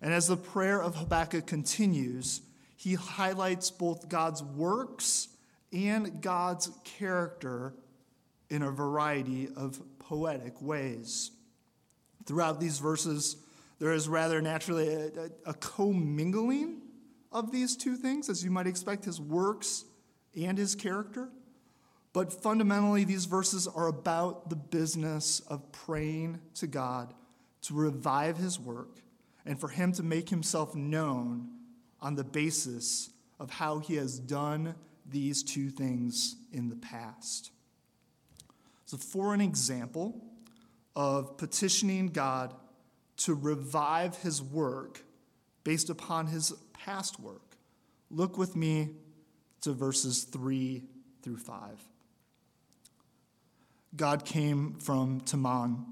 And 0.00 0.12
as 0.12 0.28
the 0.28 0.36
prayer 0.36 0.80
of 0.80 0.96
Habakkuk 0.96 1.46
continues, 1.46 2.40
he 2.78 2.94
highlights 2.94 3.72
both 3.72 4.08
God's 4.08 4.40
works 4.40 5.26
and 5.72 6.22
God's 6.22 6.70
character 6.84 7.74
in 8.48 8.62
a 8.62 8.70
variety 8.70 9.48
of 9.56 9.82
poetic 9.98 10.62
ways. 10.62 11.32
Throughout 12.24 12.60
these 12.60 12.78
verses, 12.78 13.36
there 13.80 13.92
is 13.92 14.08
rather 14.08 14.40
naturally 14.40 14.88
a, 14.90 15.06
a, 15.06 15.30
a 15.46 15.54
commingling 15.54 16.82
of 17.32 17.50
these 17.50 17.76
two 17.76 17.96
things, 17.96 18.28
as 18.28 18.44
you 18.44 18.50
might 18.52 18.68
expect, 18.68 19.04
his 19.04 19.20
works 19.20 19.84
and 20.40 20.56
his 20.56 20.76
character. 20.76 21.30
But 22.12 22.32
fundamentally, 22.32 23.02
these 23.02 23.24
verses 23.24 23.66
are 23.66 23.88
about 23.88 24.50
the 24.50 24.56
business 24.56 25.40
of 25.40 25.72
praying 25.72 26.38
to 26.54 26.68
God 26.68 27.12
to 27.62 27.74
revive 27.74 28.36
his 28.36 28.60
work 28.60 29.00
and 29.44 29.58
for 29.58 29.68
him 29.68 29.90
to 29.94 30.04
make 30.04 30.28
himself 30.28 30.76
known 30.76 31.57
on 32.00 32.14
the 32.14 32.24
basis 32.24 33.10
of 33.38 33.50
how 33.50 33.78
he 33.78 33.96
has 33.96 34.18
done 34.18 34.74
these 35.08 35.42
two 35.42 35.70
things 35.70 36.36
in 36.52 36.68
the 36.68 36.76
past. 36.76 37.50
So, 38.84 38.96
for 38.96 39.34
an 39.34 39.40
example 39.40 40.24
of 40.96 41.36
petitioning 41.36 42.08
God 42.08 42.54
to 43.18 43.34
revive 43.34 44.16
his 44.16 44.42
work 44.42 45.04
based 45.64 45.90
upon 45.90 46.26
his 46.26 46.52
past 46.72 47.20
work, 47.20 47.56
look 48.10 48.38
with 48.38 48.56
me 48.56 48.90
to 49.60 49.72
verses 49.72 50.24
3 50.24 50.82
through 51.22 51.36
5. 51.36 51.88
God 53.96 54.24
came 54.24 54.74
from 54.74 55.20
Taman, 55.22 55.84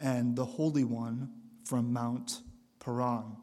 and 0.00 0.34
the 0.34 0.44
Holy 0.44 0.84
One 0.84 1.30
from 1.64 1.92
Mount 1.92 2.40
Paran. 2.78 3.36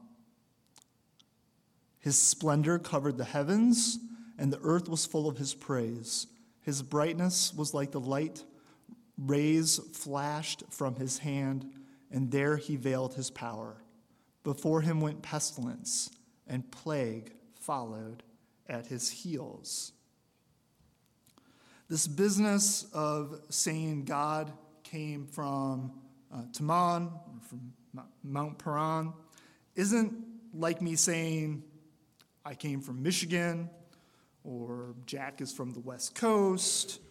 His 2.07 2.17
splendor 2.17 2.79
covered 2.79 3.17
the 3.17 3.25
heavens, 3.25 3.99
and 4.37 4.53
the 4.53 4.61
earth 4.61 4.87
was 4.87 5.05
full 5.05 5.27
of 5.27 5.37
his 5.37 5.53
praise. 5.53 6.27
His 6.61 6.81
brightness 6.81 7.53
was 7.53 7.73
like 7.73 7.91
the 7.91 7.99
light, 7.99 8.45
rays 9.17 9.77
flashed 9.91 10.63
from 10.69 10.95
his 10.95 11.17
hand, 11.17 11.69
and 12.09 12.31
there 12.31 12.55
he 12.55 12.77
veiled 12.77 13.15
his 13.15 13.29
power. 13.29 13.83
Before 14.45 14.79
him 14.79 15.01
went 15.01 15.21
pestilence, 15.21 16.09
and 16.47 16.71
plague 16.71 17.33
followed 17.55 18.23
at 18.69 18.87
his 18.87 19.09
heels. 19.09 19.91
This 21.89 22.07
business 22.07 22.85
of 22.93 23.41
saying 23.49 24.05
God 24.05 24.53
came 24.85 25.27
from 25.27 25.91
uh, 26.33 26.43
Teman, 26.53 27.07
or 27.07 27.41
from 27.49 27.73
Mount 28.23 28.59
Paran, 28.59 29.11
isn't 29.75 30.13
like 30.53 30.81
me 30.81 30.95
saying 30.95 31.63
I 32.47 32.55
came 32.55 32.79
from 32.79 33.03
Michigan 33.03 33.69
or 34.45 34.95
Jack 35.05 35.41
is 35.41 35.51
from 35.51 35.73
the 35.73 35.81
West 35.81 36.15
Coast, 36.15 37.01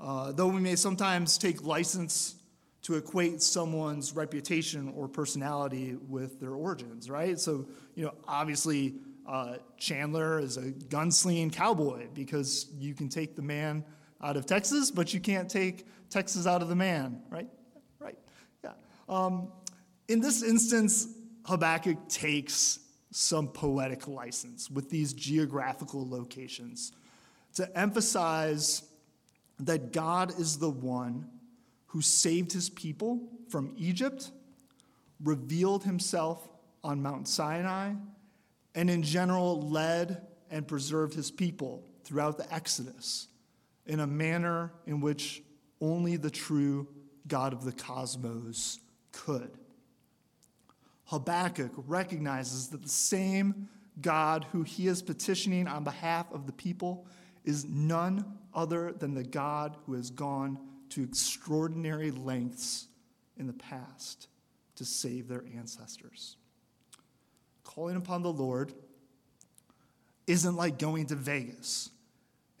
uh, 0.00 0.30
though 0.30 0.46
we 0.46 0.60
may 0.60 0.76
sometimes 0.76 1.36
take 1.36 1.64
license 1.64 2.36
to 2.82 2.94
equate 2.94 3.42
someone's 3.42 4.12
reputation 4.12 4.92
or 4.96 5.08
personality 5.08 5.96
with 6.08 6.38
their 6.38 6.52
origins, 6.52 7.10
right? 7.10 7.40
So, 7.40 7.66
you 7.96 8.04
know, 8.04 8.14
obviously 8.28 8.94
uh, 9.26 9.56
Chandler 9.78 10.38
is 10.38 10.58
a 10.58 10.70
gunslinging 10.70 11.52
cowboy 11.52 12.06
because 12.14 12.70
you 12.78 12.94
can 12.94 13.08
take 13.08 13.34
the 13.34 13.42
man 13.42 13.84
out 14.22 14.36
of 14.36 14.46
Texas, 14.46 14.92
but 14.92 15.12
you 15.12 15.18
can't 15.18 15.50
take 15.50 15.88
Texas 16.08 16.46
out 16.46 16.62
of 16.62 16.68
the 16.68 16.76
man, 16.76 17.20
right? 17.30 17.48
Right, 17.98 18.18
yeah. 18.62 18.74
Um, 19.08 19.50
in 20.06 20.20
this 20.20 20.44
instance, 20.44 21.08
Habakkuk 21.46 22.08
takes 22.08 22.78
some 23.16 23.46
poetic 23.46 24.08
license 24.08 24.68
with 24.68 24.90
these 24.90 25.12
geographical 25.12 26.08
locations 26.08 26.90
to 27.54 27.78
emphasize 27.78 28.82
that 29.60 29.92
God 29.92 30.36
is 30.40 30.58
the 30.58 30.68
one 30.68 31.28
who 31.86 32.02
saved 32.02 32.52
his 32.52 32.68
people 32.70 33.20
from 33.48 33.72
Egypt, 33.76 34.32
revealed 35.22 35.84
himself 35.84 36.48
on 36.82 37.00
Mount 37.02 37.28
Sinai, 37.28 37.92
and 38.74 38.90
in 38.90 39.04
general 39.04 39.62
led 39.62 40.22
and 40.50 40.66
preserved 40.66 41.14
his 41.14 41.30
people 41.30 41.84
throughout 42.02 42.36
the 42.36 42.52
Exodus 42.52 43.28
in 43.86 44.00
a 44.00 44.08
manner 44.08 44.72
in 44.88 45.00
which 45.00 45.40
only 45.80 46.16
the 46.16 46.30
true 46.30 46.88
God 47.28 47.52
of 47.52 47.64
the 47.64 47.70
cosmos 47.70 48.80
could. 49.12 49.56
Habakkuk 51.06 51.72
recognizes 51.76 52.68
that 52.68 52.82
the 52.82 52.88
same 52.88 53.68
God 54.00 54.46
who 54.52 54.62
he 54.62 54.88
is 54.88 55.02
petitioning 55.02 55.68
on 55.68 55.84
behalf 55.84 56.32
of 56.32 56.46
the 56.46 56.52
people 56.52 57.06
is 57.44 57.64
none 57.64 58.24
other 58.54 58.92
than 58.92 59.14
the 59.14 59.24
God 59.24 59.76
who 59.84 59.94
has 59.94 60.10
gone 60.10 60.58
to 60.90 61.02
extraordinary 61.02 62.10
lengths 62.10 62.88
in 63.36 63.46
the 63.46 63.52
past 63.52 64.28
to 64.76 64.84
save 64.84 65.28
their 65.28 65.44
ancestors. 65.56 66.36
Calling 67.62 67.96
upon 67.96 68.22
the 68.22 68.32
Lord 68.32 68.72
isn't 70.26 70.56
like 70.56 70.78
going 70.78 71.06
to 71.06 71.14
Vegas 71.14 71.90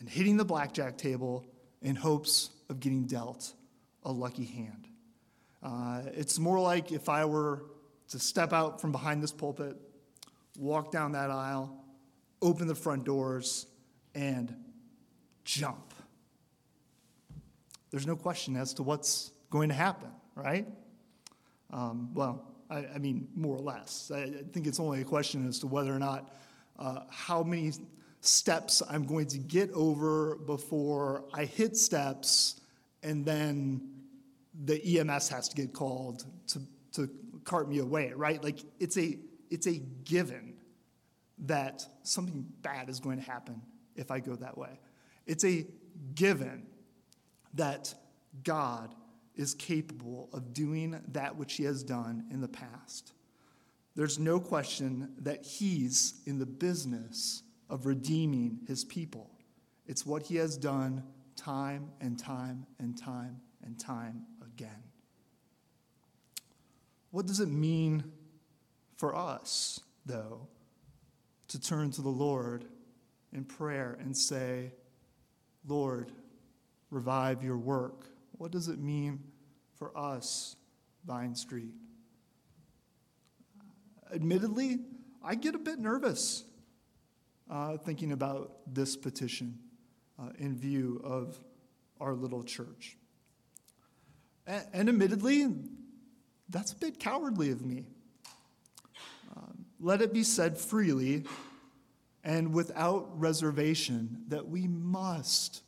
and 0.00 0.08
hitting 0.08 0.36
the 0.36 0.44
blackjack 0.44 0.98
table 0.98 1.46
in 1.80 1.96
hopes 1.96 2.50
of 2.68 2.80
getting 2.80 3.04
dealt 3.04 3.52
a 4.02 4.12
lucky 4.12 4.44
hand. 4.44 4.88
Uh, 5.62 6.02
it's 6.12 6.38
more 6.38 6.60
like 6.60 6.92
if 6.92 7.08
I 7.08 7.24
were 7.24 7.64
to 8.14 8.20
step 8.20 8.52
out 8.52 8.80
from 8.80 8.92
behind 8.92 9.20
this 9.20 9.32
pulpit, 9.32 9.76
walk 10.56 10.92
down 10.92 11.10
that 11.10 11.32
aisle, 11.32 11.84
open 12.40 12.68
the 12.68 12.74
front 12.76 13.04
doors, 13.04 13.66
and 14.14 14.54
jump. 15.44 15.92
There's 17.90 18.06
no 18.06 18.14
question 18.14 18.56
as 18.56 18.72
to 18.74 18.84
what's 18.84 19.32
going 19.50 19.68
to 19.68 19.74
happen, 19.74 20.10
right? 20.36 20.64
Um, 21.72 22.14
well, 22.14 22.46
I, 22.70 22.86
I, 22.94 22.98
mean, 22.98 23.26
more 23.34 23.56
or 23.56 23.62
less. 23.62 24.12
I, 24.14 24.18
I, 24.18 24.30
think 24.52 24.68
it's 24.68 24.78
only 24.78 25.00
a 25.00 25.04
question 25.04 25.48
as 25.48 25.58
to 25.58 25.66
whether 25.66 25.92
or 25.92 25.98
not 25.98 26.32
uh, 26.78 27.00
how 27.10 27.42
many 27.42 27.72
steps 28.20 28.80
I'm 28.88 29.06
going 29.06 29.26
to 29.26 29.38
get 29.38 29.72
over 29.72 30.36
before 30.36 31.24
I 31.34 31.46
hit 31.46 31.76
steps 31.76 32.60
and 33.02 33.26
then 33.26 33.90
the 34.64 35.00
EMS 35.00 35.30
has 35.30 35.48
to 35.48 35.56
get 35.56 35.72
called 35.72 36.24
to, 36.46 36.60
to 36.92 37.10
cart 37.44 37.68
me 37.68 37.78
away, 37.78 38.12
right? 38.14 38.42
Like 38.42 38.60
it's 38.78 38.96
a, 38.96 39.18
it's 39.50 39.66
a 39.66 39.78
given 40.04 40.54
that 41.46 41.84
something 42.02 42.46
bad 42.62 42.88
is 42.88 43.00
going 43.00 43.18
to 43.18 43.24
happen 43.24 43.60
if 43.96 44.10
I 44.10 44.20
go 44.20 44.34
that 44.36 44.56
way. 44.56 44.80
It's 45.26 45.44
a 45.44 45.66
given 46.14 46.66
that 47.54 47.94
God 48.42 48.94
is 49.36 49.54
capable 49.54 50.28
of 50.32 50.52
doing 50.52 51.00
that 51.12 51.36
which 51.36 51.54
he 51.54 51.64
has 51.64 51.82
done 51.82 52.24
in 52.30 52.40
the 52.40 52.48
past. 52.48 53.12
There's 53.96 54.18
no 54.18 54.40
question 54.40 55.12
that 55.18 55.44
he's 55.44 56.20
in 56.26 56.38
the 56.38 56.46
business 56.46 57.42
of 57.70 57.86
redeeming 57.86 58.60
his 58.66 58.84
people. 58.84 59.30
It's 59.86 60.04
what 60.04 60.22
he 60.22 60.36
has 60.36 60.56
done 60.56 61.04
time 61.36 61.90
and 62.00 62.18
time 62.18 62.66
and 62.78 62.96
time 62.96 63.40
and 63.62 63.78
time 63.78 64.26
again. 64.42 64.82
What 67.14 67.26
does 67.26 67.38
it 67.38 67.48
mean 67.48 68.02
for 68.96 69.14
us, 69.14 69.78
though, 70.04 70.48
to 71.46 71.60
turn 71.60 71.92
to 71.92 72.02
the 72.02 72.08
Lord 72.08 72.64
in 73.32 73.44
prayer 73.44 73.96
and 74.00 74.16
say, 74.16 74.72
Lord, 75.64 76.10
revive 76.90 77.44
your 77.44 77.56
work? 77.56 78.08
What 78.32 78.50
does 78.50 78.66
it 78.66 78.80
mean 78.80 79.20
for 79.76 79.96
us, 79.96 80.56
Vine 81.06 81.36
Street? 81.36 81.72
Admittedly, 84.12 84.80
I 85.22 85.36
get 85.36 85.54
a 85.54 85.58
bit 85.58 85.78
nervous 85.78 86.42
uh, 87.48 87.76
thinking 87.76 88.10
about 88.10 88.56
this 88.66 88.96
petition 88.96 89.60
uh, 90.18 90.30
in 90.40 90.56
view 90.56 91.00
of 91.04 91.38
our 92.00 92.12
little 92.12 92.42
church. 92.42 92.96
And, 94.48 94.66
and 94.72 94.88
admittedly, 94.88 95.46
that's 96.48 96.72
a 96.72 96.76
bit 96.76 96.98
cowardly 96.98 97.50
of 97.50 97.64
me. 97.64 97.84
Uh, 99.36 99.40
let 99.80 100.02
it 100.02 100.12
be 100.12 100.22
said 100.22 100.58
freely 100.58 101.24
and 102.22 102.54
without 102.54 103.08
reservation 103.20 104.24
that 104.28 104.48
we 104.48 104.66
must 104.66 105.62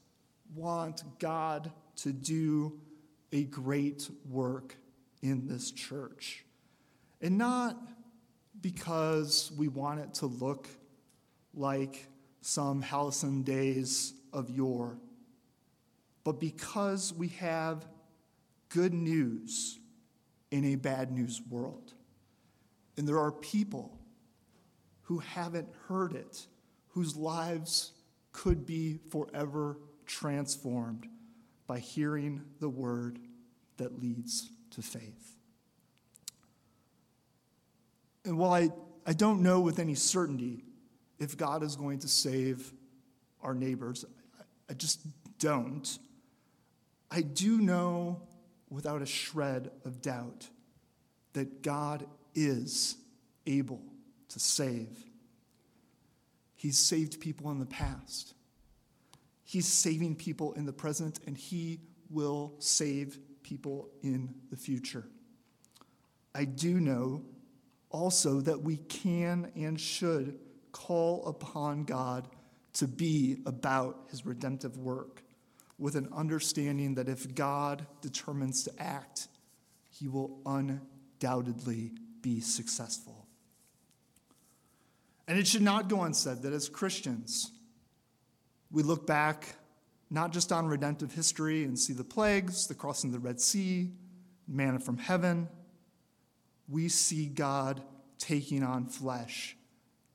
want 0.55 1.03
God 1.19 1.71
to 1.97 2.13
do 2.13 2.81
a 3.33 3.45
great 3.45 4.09
work 4.29 4.77
in 5.23 5.47
this 5.47 5.71
church. 5.71 6.45
And 7.21 7.37
not 7.37 7.77
because 8.61 9.53
we 9.57 9.69
want 9.69 10.01
it 10.01 10.15
to 10.15 10.27
look 10.27 10.69
like 11.55 12.07
some 12.41 12.81
halcyon 12.81 13.43
days 13.43 14.15
of 14.33 14.51
yore, 14.51 14.99
but 16.25 16.41
because 16.41 17.13
we 17.13 17.29
have 17.29 17.87
good 18.69 18.95
news 18.95 19.79
in 20.51 20.65
a 20.65 20.77
bad 20.77 21.11
news 21.11 21.41
world. 21.49 21.93
And 22.97 23.07
there 23.07 23.19
are 23.19 23.33
people 23.33 23.99
who 25.03 25.19
haven't 25.19 25.69
heard 25.89 26.15
it, 26.15 26.47
whose 26.89 27.17
lives 27.17 27.93
could 28.33 28.67
be 28.67 28.99
forever 29.11 29.79
transformed 30.07 31.09
by 31.67 31.79
hearing 31.79 32.43
the 32.61 32.69
word 32.69 33.19
that 33.77 34.01
leads 34.01 34.51
to 34.71 34.83
faith. 34.83 35.37
And 38.25 38.39
while 38.39 38.53
I, 38.53 38.71
I 39.07 39.13
don't 39.13 39.43
know 39.43 39.61
with 39.61 39.79
any 39.79 39.95
certainty 39.95 40.65
if 41.19 41.37
God 41.37 41.63
is 41.63 41.77
going 41.77 42.01
to 42.01 42.09
save 42.09 42.73
our 43.43 43.55
neighbors, 43.55 44.05
I, 44.39 44.43
I 44.71 44.75
just 44.75 45.01
don't. 45.39 45.99
I 47.11 47.23
do 47.23 47.61
know 47.61 48.23
without 48.71 49.03
a 49.03 49.07
shred 49.07 49.71
of 49.85 50.01
doubt 50.01 50.49
that 51.33 51.63
God 51.63 52.07
is 52.35 52.97
able 53.47 53.83
to 54.29 54.41
save. 54.41 54.99
He's 56.55 56.79
saved 56.79 57.21
people 57.21 57.51
in 57.51 57.59
the 57.59 57.67
past. 57.67 58.35
He's 59.45 59.67
saving 59.67 60.17
people 60.17 60.53
in 60.55 60.67
the 60.67 60.73
present, 60.73 61.21
and 61.27 61.37
He 61.37 61.81
will 62.11 62.55
save 62.59 63.19
people 63.43 63.91
in 64.03 64.35
the 64.51 64.57
future. 64.57 65.07
I 66.35 66.45
do 66.45 66.81
know 66.81 67.23
also 67.91 68.41
that 68.41 68.61
we 68.61 68.79
can 68.79 69.53
and 69.55 69.81
should 69.81 70.39
call 70.73 71.25
upon 71.27 71.85
God 71.85 72.29
to 72.75 72.89
be 72.89 73.39
about 73.47 74.07
His 74.11 74.27
redemptive 74.27 74.77
work 74.77 75.23
with 75.79 75.95
an 75.95 76.09
understanding 76.15 76.95
that 76.95 77.09
if 77.09 77.35
God 77.35 77.87
determines 78.01 78.63
to 78.65 78.73
act, 78.79 79.29
He 79.91 80.09
will 80.09 80.41
undoubtedly 80.47 81.93
be 82.23 82.41
successful. 82.41 83.27
And 85.29 85.39
it 85.39 85.47
should 85.47 85.63
not 85.63 85.89
go 85.89 86.03
unsaid 86.03 86.43
that 86.43 86.53
as 86.53 86.69
Christians, 86.69 87.51
we 88.71 88.83
look 88.83 89.07
back 89.07 89.57
not 90.11 90.33
just 90.33 90.53
on 90.53 90.67
redemptive 90.67 91.13
history 91.13 91.65
and 91.65 91.79
see 91.79 91.93
the 91.93 92.05
plagues, 92.05 92.67
the 92.67 92.75
crossing 92.75 93.11
of 93.11 93.15
the 93.15 93.27
Red 93.27 93.41
Sea, 93.41 93.91
manna 94.47 94.79
from 94.79 94.99
heaven. 94.99 95.49
We 96.69 96.89
see 96.89 97.27
God 97.27 97.83
taking 98.19 98.63
on 98.63 98.87
flesh, 98.87 99.57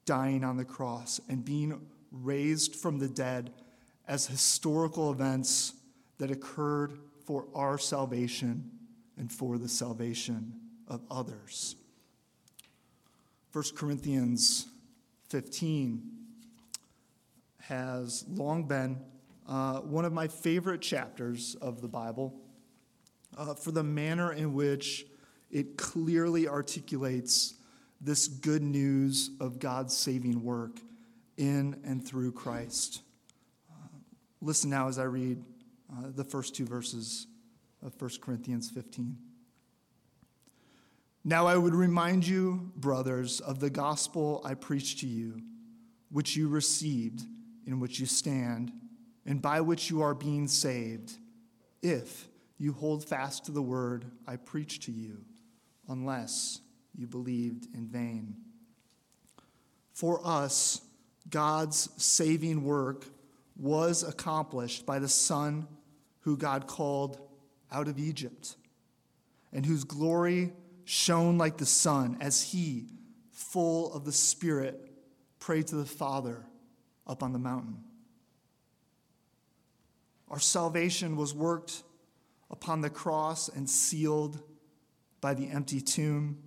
dying 0.05 0.43
on 0.43 0.57
the 0.57 0.65
cross, 0.65 1.19
and 1.29 1.43
being 1.43 1.87
raised 2.11 2.75
from 2.75 2.99
the 2.99 3.09
dead 3.09 3.51
as 4.07 4.27
historical 4.27 5.11
events 5.11 5.73
that 6.17 6.31
occurred 6.31 6.93
for 7.25 7.45
our 7.55 7.77
salvation 7.77 8.69
and 9.17 9.31
for 9.31 9.57
the 9.57 9.69
salvation 9.69 10.53
of 10.87 11.01
others. 11.09 11.75
1 13.53 13.63
Corinthians 13.75 14.67
15 15.29 16.01
has 17.59 18.25
long 18.29 18.67
been 18.67 18.99
uh, 19.47 19.79
one 19.79 20.05
of 20.05 20.13
my 20.13 20.27
favorite 20.27 20.81
chapters 20.81 21.55
of 21.61 21.81
the 21.81 21.87
Bible 21.87 22.33
uh, 23.37 23.53
for 23.53 23.71
the 23.71 23.83
manner 23.83 24.33
in 24.33 24.53
which 24.53 25.05
it 25.49 25.77
clearly 25.77 26.47
articulates 26.47 27.55
this 27.99 28.27
good 28.27 28.63
news 28.63 29.31
of 29.39 29.59
God's 29.59 29.95
saving 29.95 30.43
work 30.43 30.79
in 31.37 31.79
and 31.83 32.05
through 32.05 32.31
Christ. 32.31 33.01
Listen 34.43 34.71
now 34.71 34.87
as 34.87 34.97
I 34.97 35.03
read 35.03 35.43
uh, 35.91 36.07
the 36.15 36.23
first 36.23 36.55
two 36.55 36.65
verses 36.65 37.27
of 37.83 37.93
1 38.01 38.11
Corinthians 38.21 38.71
15. 38.71 39.15
Now 41.23 41.45
I 41.45 41.55
would 41.55 41.75
remind 41.75 42.27
you, 42.27 42.71
brothers, 42.75 43.39
of 43.39 43.59
the 43.59 43.69
gospel 43.69 44.41
I 44.43 44.55
preached 44.55 44.99
to 45.01 45.07
you, 45.07 45.41
which 46.09 46.35
you 46.35 46.47
received 46.47 47.21
in 47.67 47.79
which 47.79 47.99
you 47.99 48.07
stand, 48.07 48.71
and 49.27 49.39
by 49.39 49.61
which 49.61 49.91
you 49.91 50.01
are 50.01 50.15
being 50.15 50.47
saved, 50.47 51.13
if 51.83 52.27
you 52.57 52.73
hold 52.73 53.05
fast 53.05 53.45
to 53.45 53.51
the 53.51 53.61
word 53.61 54.05
I 54.25 54.37
preached 54.37 54.83
to 54.83 54.91
you, 54.91 55.23
unless 55.87 56.61
you 56.95 57.05
believed 57.05 57.67
in 57.75 57.87
vain. 57.87 58.37
For 59.93 60.19
us, 60.25 60.81
God's 61.29 61.89
saving 61.97 62.63
work 62.63 63.05
was 63.61 64.01
accomplished 64.01 64.87
by 64.87 64.97
the 64.97 65.07
Son 65.07 65.67
who 66.21 66.35
God 66.35 66.65
called 66.65 67.19
out 67.71 67.87
of 67.87 67.99
Egypt, 67.99 68.57
and 69.53 69.65
whose 69.65 69.83
glory 69.83 70.51
shone 70.83 71.37
like 71.37 71.57
the 71.57 71.65
sun 71.65 72.17
as 72.19 72.41
he, 72.41 72.87
full 73.31 73.93
of 73.93 74.03
the 74.03 74.11
Spirit, 74.11 74.91
prayed 75.39 75.67
to 75.67 75.75
the 75.75 75.85
Father 75.85 76.43
up 77.05 77.21
on 77.21 77.33
the 77.33 77.39
mountain. 77.39 77.77
Our 80.29 80.39
salvation 80.39 81.15
was 81.15 81.33
worked 81.33 81.83
upon 82.49 82.81
the 82.81 82.89
cross 82.89 83.47
and 83.47 83.69
sealed 83.69 84.41
by 85.21 85.33
the 85.33 85.49
empty 85.49 85.81
tomb. 85.81 86.39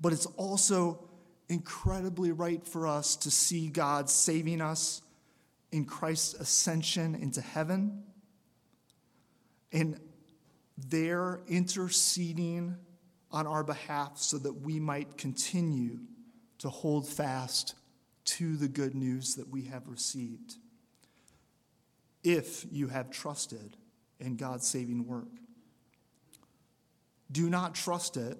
But 0.00 0.12
it's 0.12 0.26
also 0.26 1.08
incredibly 1.48 2.30
right 2.30 2.64
for 2.64 2.86
us 2.86 3.16
to 3.16 3.30
see 3.30 3.68
God 3.68 4.08
saving 4.08 4.60
us 4.60 5.02
in 5.72 5.84
Christ's 5.84 6.34
ascension 6.34 7.14
into 7.14 7.40
heaven 7.40 8.02
and 9.72 10.00
there 10.76 11.40
interceding 11.46 12.76
on 13.30 13.46
our 13.46 13.62
behalf 13.62 14.18
so 14.18 14.38
that 14.38 14.52
we 14.62 14.80
might 14.80 15.16
continue 15.16 16.00
to 16.58 16.68
hold 16.68 17.08
fast 17.08 17.74
to 18.24 18.56
the 18.56 18.68
good 18.68 18.94
news 18.94 19.36
that 19.36 19.48
we 19.48 19.62
have 19.64 19.88
received. 19.88 20.56
If 22.22 22.66
you 22.70 22.88
have 22.88 23.10
trusted 23.10 23.76
in 24.18 24.36
God's 24.36 24.66
saving 24.66 25.06
work, 25.06 25.28
do 27.32 27.48
not 27.48 27.74
trust 27.74 28.16
it, 28.16 28.36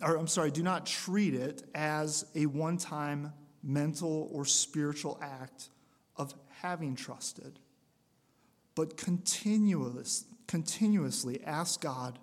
or 0.00 0.16
I'm 0.16 0.28
sorry, 0.28 0.50
do 0.50 0.62
not 0.62 0.86
treat 0.86 1.34
it 1.34 1.62
as 1.74 2.24
a 2.34 2.46
one 2.46 2.78
time 2.78 3.32
mental 3.62 4.28
or 4.32 4.44
spiritual 4.44 5.18
act 5.20 5.68
of 6.16 6.34
having 6.64 6.96
trusted, 6.96 7.58
but 8.74 8.96
continuous, 8.96 10.24
continuously 10.46 11.38
ask 11.44 11.82
God 11.82 12.18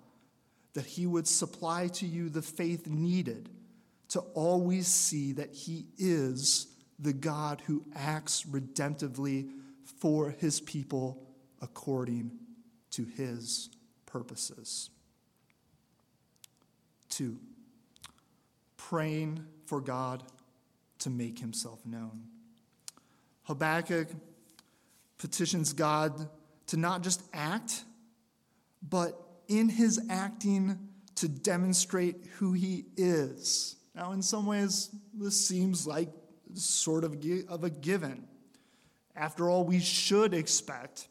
that 0.74 0.84
He 0.84 1.06
would 1.06 1.28
supply 1.28 1.86
to 1.88 2.06
you 2.06 2.28
the 2.28 2.42
faith 2.42 2.88
needed 2.88 3.48
to 4.08 4.18
always 4.34 4.88
see 4.88 5.30
that 5.34 5.54
He 5.54 5.86
is 5.96 6.66
the 6.98 7.12
God 7.12 7.62
who 7.66 7.84
acts 7.94 8.42
redemptively 8.42 9.48
for 10.00 10.30
His 10.30 10.60
people 10.60 11.22
according 11.60 12.32
to 12.90 13.04
His 13.04 13.70
purposes. 14.06 14.90
Two, 17.08 17.38
praying 18.76 19.46
for 19.66 19.80
God 19.80 20.24
to 20.98 21.10
make 21.10 21.38
Himself 21.38 21.86
known. 21.86 22.24
Habakkuk 23.44 24.08
petitions 25.22 25.72
God 25.72 26.28
to 26.66 26.76
not 26.76 27.02
just 27.02 27.22
act, 27.32 27.84
but 28.82 29.16
in 29.46 29.68
his 29.68 30.04
acting 30.10 30.76
to 31.14 31.28
demonstrate 31.28 32.16
who 32.38 32.52
he 32.52 32.86
is. 32.96 33.76
Now, 33.94 34.12
in 34.12 34.20
some 34.20 34.46
ways, 34.46 34.90
this 35.14 35.46
seems 35.46 35.86
like 35.86 36.08
sort 36.54 37.04
of 37.04 37.24
of 37.48 37.62
a 37.62 37.70
given. 37.70 38.26
After 39.14 39.48
all, 39.48 39.64
we 39.64 39.78
should 39.78 40.34
expect 40.34 41.06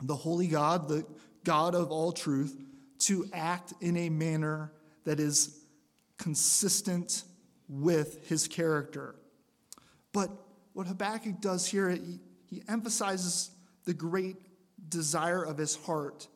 the 0.00 0.14
holy 0.14 0.46
God, 0.46 0.88
the 0.88 1.04
God 1.42 1.74
of 1.74 1.90
all 1.90 2.12
truth, 2.12 2.56
to 3.00 3.28
act 3.32 3.74
in 3.80 3.96
a 3.96 4.08
manner 4.08 4.70
that 5.02 5.18
is 5.18 5.64
consistent 6.16 7.24
with 7.68 8.24
his 8.28 8.46
character. 8.46 9.16
But 10.12 10.30
what 10.74 10.86
Habakkuk 10.86 11.40
does 11.40 11.66
here, 11.66 11.98
he, 12.52 12.62
emphasizes 12.68 13.50
the 13.84 13.94
great 13.94 14.36
desire 14.88 15.42
of 15.42 15.58
his 15.58 15.74
heart. 15.74 16.28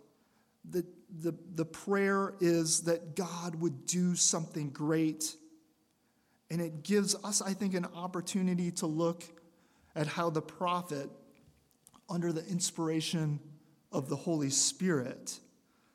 The, 0.68 0.84
the, 1.20 1.34
the 1.54 1.64
prayer 1.64 2.34
is 2.40 2.82
that 2.82 3.14
God 3.14 3.54
would 3.56 3.86
do 3.86 4.16
something 4.16 4.70
great. 4.70 5.36
And 6.50 6.60
it 6.60 6.82
gives 6.82 7.14
us, 7.24 7.42
I 7.42 7.52
think, 7.52 7.74
an 7.74 7.86
opportunity 7.94 8.70
to 8.72 8.86
look 8.86 9.24
at 9.94 10.06
how 10.06 10.30
the 10.30 10.42
prophet, 10.42 11.10
under 12.08 12.32
the 12.32 12.44
inspiration 12.46 13.40
of 13.92 14.08
the 14.08 14.16
Holy 14.16 14.50
Spirit, 14.50 15.38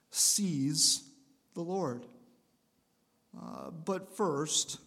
sees 0.10 1.04
the 1.54 1.62
Lord. 1.62 2.06
Uh, 3.38 3.72
but 3.72 4.16
first, 4.16 4.80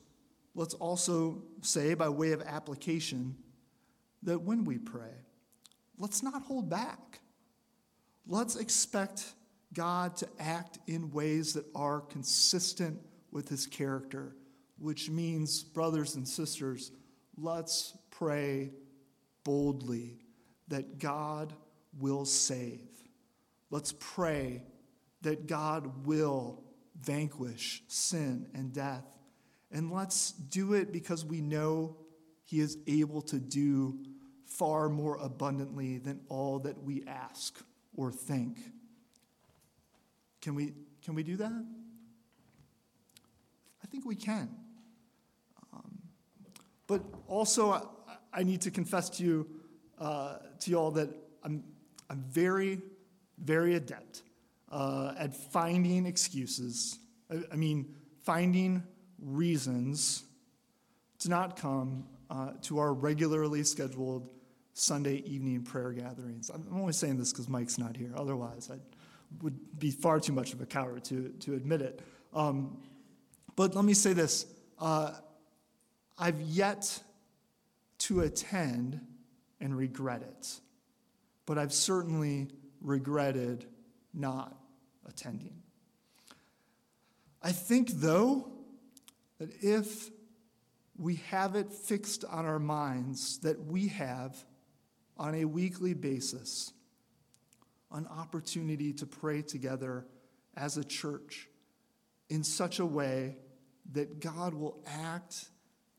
let's 0.54 0.74
also 0.74 1.42
say, 1.62 1.94
by 1.94 2.08
way 2.08 2.32
of 2.32 2.42
application, 2.42 3.36
that 4.24 4.42
when 4.42 4.64
we 4.64 4.78
pray, 4.78 5.14
let's 5.98 6.22
not 6.22 6.42
hold 6.42 6.68
back. 6.68 7.20
Let's 8.26 8.56
expect 8.56 9.32
God 9.72 10.16
to 10.16 10.28
act 10.38 10.78
in 10.86 11.10
ways 11.10 11.52
that 11.54 11.66
are 11.74 12.00
consistent 12.00 12.98
with 13.30 13.48
his 13.48 13.66
character, 13.66 14.36
which 14.78 15.10
means, 15.10 15.62
brothers 15.62 16.14
and 16.14 16.26
sisters, 16.26 16.92
let's 17.36 17.96
pray 18.10 18.70
boldly 19.44 20.18
that 20.68 20.98
God 20.98 21.52
will 21.98 22.24
save. 22.24 22.88
Let's 23.70 23.92
pray 23.98 24.62
that 25.22 25.46
God 25.46 26.06
will 26.06 26.62
vanquish 27.00 27.82
sin 27.88 28.46
and 28.54 28.72
death. 28.72 29.04
And 29.70 29.90
let's 29.90 30.32
do 30.32 30.74
it 30.74 30.92
because 30.92 31.24
we 31.24 31.40
know 31.40 31.96
he 32.44 32.60
is 32.60 32.78
able 32.86 33.22
to 33.22 33.38
do 33.38 33.98
far 34.56 34.88
more 34.88 35.16
abundantly 35.16 35.98
than 35.98 36.20
all 36.28 36.60
that 36.60 36.82
we 36.82 37.02
ask 37.06 37.58
or 37.96 38.12
think. 38.12 38.58
Can 40.40 40.54
we, 40.54 40.72
can 41.04 41.14
we 41.14 41.22
do 41.22 41.36
that? 41.36 41.66
I 43.82 43.86
think 43.88 44.06
we 44.06 44.14
can. 44.14 44.48
Um, 45.72 45.98
but 46.86 47.02
also, 47.26 47.72
I, 47.72 47.82
I, 48.32 48.42
need 48.44 48.60
to 48.62 48.70
confess 48.70 49.10
to 49.10 49.24
you, 49.24 49.48
uh, 49.98 50.36
to 50.60 50.70
you 50.70 50.78
all, 50.78 50.90
that 50.92 51.08
I'm, 51.42 51.64
I'm 52.08 52.24
very, 52.28 52.80
very 53.38 53.74
adept 53.74 54.22
uh, 54.70 55.14
at 55.18 55.34
finding 55.34 56.06
excuses. 56.06 56.98
I, 57.30 57.40
I, 57.52 57.56
mean, 57.56 57.94
finding 58.22 58.84
reasons 59.20 60.22
to 61.20 61.28
not 61.28 61.56
come 61.56 62.04
uh, 62.30 62.52
to 62.62 62.78
our 62.78 62.92
regularly 62.92 63.64
scheduled 63.64 64.28
Sunday 64.74 65.22
evening 65.24 65.62
prayer 65.62 65.92
gatherings. 65.92 66.50
I'm 66.50 66.66
only 66.72 66.92
saying 66.92 67.16
this 67.16 67.32
because 67.32 67.48
Mike's 67.48 67.78
not 67.78 67.96
here. 67.96 68.12
Otherwise, 68.16 68.70
I 68.72 68.78
would 69.42 69.78
be 69.78 69.90
far 69.90 70.20
too 70.20 70.32
much 70.32 70.52
of 70.52 70.60
a 70.60 70.66
coward 70.66 71.04
to, 71.04 71.28
to 71.40 71.54
admit 71.54 71.80
it. 71.80 72.00
Um, 72.32 72.78
but 73.56 73.74
let 73.76 73.84
me 73.84 73.94
say 73.94 74.12
this 74.12 74.46
uh, 74.80 75.12
I've 76.18 76.40
yet 76.40 77.00
to 77.98 78.20
attend 78.20 79.00
and 79.60 79.76
regret 79.76 80.22
it, 80.22 80.60
but 81.46 81.56
I've 81.56 81.72
certainly 81.72 82.48
regretted 82.80 83.66
not 84.12 84.56
attending. 85.06 85.62
I 87.40 87.52
think, 87.52 87.90
though, 87.90 88.50
that 89.38 89.50
if 89.62 90.10
we 90.96 91.16
have 91.30 91.54
it 91.54 91.72
fixed 91.72 92.24
on 92.24 92.44
our 92.44 92.58
minds 92.58 93.38
that 93.38 93.64
we 93.64 93.88
have 93.88 94.44
on 95.16 95.34
a 95.34 95.44
weekly 95.44 95.94
basis 95.94 96.72
an 97.92 98.06
opportunity 98.08 98.92
to 98.92 99.06
pray 99.06 99.40
together 99.40 100.04
as 100.56 100.76
a 100.76 100.84
church 100.84 101.48
in 102.28 102.42
such 102.42 102.80
a 102.80 102.86
way 102.86 103.36
that 103.92 104.20
God 104.20 104.54
will 104.54 104.82
act 104.86 105.46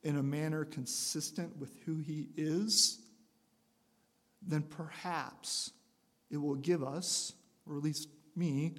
in 0.04 0.18
a 0.18 0.24
manner 0.24 0.66
consistent 0.66 1.58
with 1.58 1.74
who 1.86 1.98
He 1.98 2.28
is, 2.36 3.00
then 4.42 4.62
perhaps 4.62 5.72
it 6.30 6.38
will 6.38 6.56
give 6.56 6.84
us, 6.84 7.34
or 7.68 7.78
at 7.78 7.84
least 7.84 8.10
me, 8.36 8.76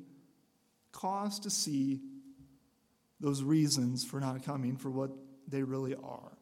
cause 0.93 1.41
to 1.41 1.51
see 1.51 2.01
those 3.19 3.43
reasons 3.43 4.05
for 4.05 4.21
not 4.21 4.45
coming 4.45 4.77
for 4.77 4.91
what 4.91 5.11
they 5.49 5.63
really 5.63 5.95
are. 5.95 6.33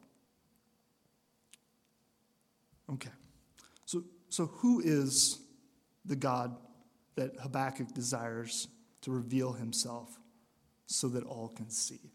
Okay. 2.92 3.10
So, 4.34 4.46
who 4.46 4.80
is 4.80 5.38
the 6.04 6.16
God 6.16 6.56
that 7.14 7.36
Habakkuk 7.40 7.94
desires 7.94 8.66
to 9.02 9.12
reveal 9.12 9.52
himself 9.52 10.18
so 10.86 11.06
that 11.10 11.22
all 11.22 11.50
can 11.50 11.70
see? 11.70 12.10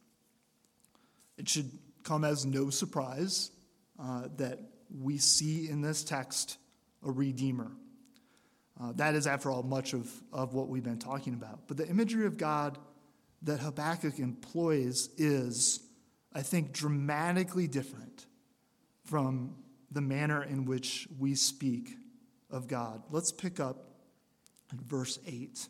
It 1.37 1.47
should 1.47 1.71
come 2.03 2.25
as 2.25 2.45
no 2.45 2.71
surprise 2.71 3.51
uh, 3.97 4.27
that 4.35 4.59
we 4.93 5.17
see 5.17 5.69
in 5.69 5.81
this 5.81 6.03
text 6.03 6.57
a 7.05 7.09
redeemer. 7.09 7.71
Uh, 8.77 8.91
that 8.95 9.15
is, 9.15 9.25
after 9.25 9.49
all, 9.49 9.63
much 9.63 9.93
of, 9.93 10.11
of 10.33 10.53
what 10.53 10.67
we've 10.67 10.83
been 10.83 10.99
talking 10.99 11.33
about. 11.33 11.69
But 11.69 11.77
the 11.77 11.87
imagery 11.87 12.25
of 12.25 12.35
God 12.35 12.77
that 13.43 13.61
Habakkuk 13.61 14.19
employs 14.19 15.07
is, 15.17 15.79
I 16.33 16.41
think, 16.41 16.73
dramatically 16.73 17.69
different 17.69 18.25
from 19.05 19.55
the 19.89 20.01
manner 20.01 20.43
in 20.43 20.65
which 20.65 21.07
we 21.17 21.33
speak 21.33 21.95
of 22.49 22.67
God. 22.67 23.03
Let's 23.09 23.31
pick 23.31 23.59
up 23.59 23.85
at 24.71 24.79
verse 24.79 25.19
8. 25.27 25.67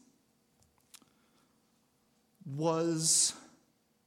Was 2.46 3.34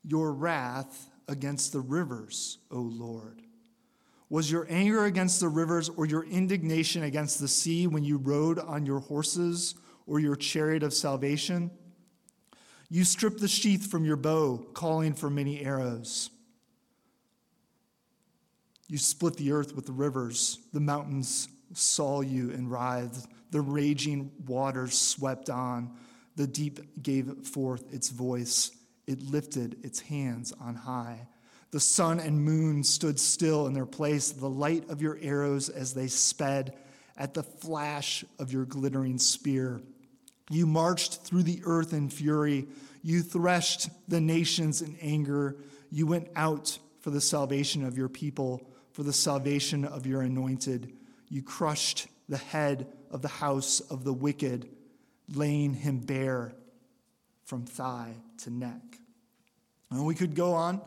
your 0.04 0.32
wrath 0.32 1.08
against 1.28 1.72
the 1.72 1.80
rivers, 1.80 2.58
O 2.70 2.80
Lord? 2.80 3.42
Was 4.28 4.50
your 4.50 4.66
anger 4.70 5.04
against 5.04 5.40
the 5.40 5.48
rivers 5.48 5.90
or 5.90 6.06
your 6.06 6.24
indignation 6.24 7.02
against 7.02 7.38
the 7.38 7.48
sea 7.48 7.86
when 7.86 8.02
you 8.02 8.16
rode 8.16 8.58
on 8.58 8.86
your 8.86 9.00
horses 9.00 9.74
or 10.06 10.20
your 10.20 10.36
chariot 10.36 10.82
of 10.82 10.94
salvation? 10.94 11.70
You 12.88 13.04
strip 13.04 13.38
the 13.38 13.48
sheath 13.48 13.90
from 13.90 14.04
your 14.04 14.16
bow, 14.16 14.66
calling 14.74 15.14
for 15.14 15.30
many 15.30 15.64
arrows. 15.64 16.30
You 18.88 18.98
split 18.98 19.36
the 19.36 19.52
earth 19.52 19.74
with 19.74 19.86
the 19.86 19.92
rivers. 19.92 20.58
The 20.72 20.80
mountains 20.80 21.48
saw 21.74 22.20
you 22.20 22.50
and 22.50 22.70
writhed. 22.70 23.26
The 23.50 23.60
raging 23.60 24.32
waters 24.46 24.98
swept 24.98 25.50
on. 25.50 25.96
The 26.36 26.46
deep 26.46 27.02
gave 27.02 27.46
forth 27.46 27.92
its 27.92 28.08
voice. 28.08 28.70
It 29.06 29.22
lifted 29.22 29.84
its 29.84 30.00
hands 30.00 30.52
on 30.60 30.74
high. 30.74 31.28
The 31.70 31.80
sun 31.80 32.20
and 32.20 32.44
moon 32.44 32.84
stood 32.84 33.18
still 33.18 33.66
in 33.66 33.72
their 33.72 33.86
place, 33.86 34.30
the 34.30 34.48
light 34.48 34.90
of 34.90 35.00
your 35.00 35.18
arrows 35.22 35.68
as 35.68 35.94
they 35.94 36.06
sped 36.06 36.76
at 37.16 37.34
the 37.34 37.42
flash 37.42 38.24
of 38.38 38.52
your 38.52 38.64
glittering 38.64 39.18
spear. 39.18 39.80
You 40.50 40.66
marched 40.66 41.22
through 41.22 41.44
the 41.44 41.62
earth 41.64 41.92
in 41.92 42.10
fury. 42.10 42.68
You 43.02 43.22
threshed 43.22 43.88
the 44.08 44.20
nations 44.20 44.82
in 44.82 44.96
anger. 45.00 45.56
You 45.90 46.06
went 46.06 46.28
out 46.36 46.78
for 47.00 47.10
the 47.10 47.20
salvation 47.20 47.84
of 47.84 47.96
your 47.96 48.08
people, 48.08 48.70
for 48.92 49.02
the 49.02 49.12
salvation 49.12 49.84
of 49.84 50.06
your 50.06 50.20
anointed. 50.20 50.92
You 51.32 51.42
crushed 51.42 52.08
the 52.28 52.36
head 52.36 52.92
of 53.10 53.22
the 53.22 53.28
house 53.28 53.80
of 53.80 54.04
the 54.04 54.12
wicked, 54.12 54.68
laying 55.32 55.72
him 55.72 56.00
bare 56.00 56.52
from 57.46 57.64
thigh 57.64 58.12
to 58.42 58.50
neck. 58.50 58.82
And 59.90 60.04
we 60.04 60.14
could 60.14 60.34
go 60.34 60.52
on 60.52 60.82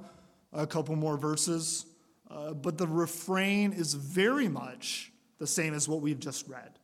a 0.54 0.68
couple 0.68 0.96
more 0.96 1.18
verses, 1.18 1.88
uh, 2.30 2.54
but 2.54 2.78
the 2.78 2.86
refrain 2.86 3.74
is 3.74 3.96
very 3.96 4.48
much 4.48 5.12
the 5.40 5.48
same 5.48 5.74
as 5.74 5.90
what 5.90 6.02
we've 6.02 6.20
just 6.20 6.48
read. 6.48 6.78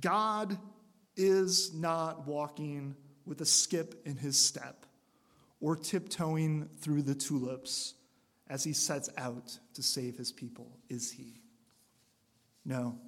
God 0.00 0.58
is 1.16 1.72
not 1.72 2.26
walking 2.26 2.96
with 3.26 3.40
a 3.42 3.46
skip 3.46 4.02
in 4.04 4.16
his 4.16 4.36
step 4.36 4.86
or 5.60 5.76
tiptoeing 5.76 6.68
through 6.80 7.02
the 7.02 7.14
tulips 7.14 7.94
as 8.48 8.64
he 8.64 8.72
sets 8.72 9.08
out 9.16 9.56
to 9.74 9.84
save 9.84 10.16
his 10.16 10.32
people, 10.32 10.80
is 10.88 11.12
he? 11.12 11.43
No, 12.64 12.98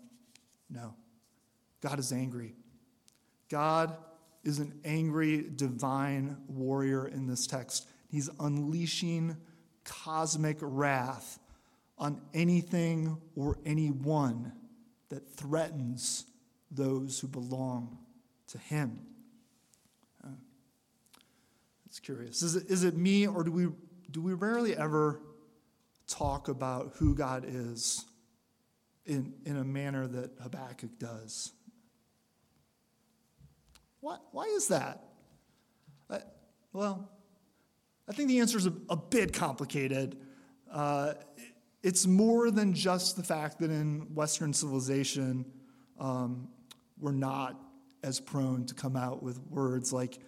no. 0.71 0.95
God 1.81 1.99
is 1.99 2.13
angry. 2.13 2.55
God 3.49 3.97
is 4.45 4.59
an 4.59 4.79
angry 4.85 5.47
divine 5.55 6.37
warrior 6.49 7.07
in 7.07 7.27
this 7.27 7.47
text. 7.47 7.87
He's 8.09 8.31
unleashing 8.41 9.37
cosmic 9.85 10.59
wrath 10.61 11.39
on 11.99 12.21
anything 12.35 13.17
or 13.35 13.59
anyone 13.65 14.53
that 15.09 15.29
threatens 15.31 16.27
those 16.71 17.21
who 17.21 17.29
belong 17.29 17.99
to 18.49 18.59
him. 18.59 19.01
It's 21.97 22.01
curious. 22.01 22.43
Is 22.43 22.57
it, 22.57 22.71
is 22.71 22.85
it 22.85 22.95
me, 22.95 23.27
or 23.27 23.43
do 23.43 23.51
we, 23.51 23.69
do 24.11 24.21
we 24.21 24.35
rarely 24.35 24.77
ever 24.77 25.23
talk 26.07 26.49
about 26.49 26.93
who 26.97 27.15
God 27.15 27.47
is 27.49 28.05
in, 29.07 29.35
in 29.45 29.57
a 29.57 29.65
manner 29.65 30.07
that 30.07 30.33
Habakkuk 30.43 30.99
does? 30.99 31.53
What, 34.01 34.23
why 34.33 34.45
is 34.45 34.69
that? 34.69 35.05
Uh, 36.11 36.19
well, 36.73 37.09
I 38.09 38.13
think 38.13 38.29
the 38.29 38.41
answer 38.41 38.59
is 38.59 38.67
a, 38.67 38.73
a 38.89 38.97
bit 38.97 39.33
complicated. 39.33 40.19
Uh, 40.71 41.15
it's 41.83 42.07
more 42.07 42.51
than 42.51 42.75
just 42.75 43.17
the 43.17 43.23
fact 43.23 43.61
that 43.61 43.71
in 43.71 44.15
Western 44.15 44.53
civilization, 44.53 45.45
um, 45.99 46.49
we're 46.99 47.13
not 47.13 47.61
as 48.03 48.21
prone 48.21 48.67
to 48.67 48.75
come 48.75 48.97
out 48.97 49.23
with 49.23 49.41
words 49.49 49.93
like, 49.93 50.19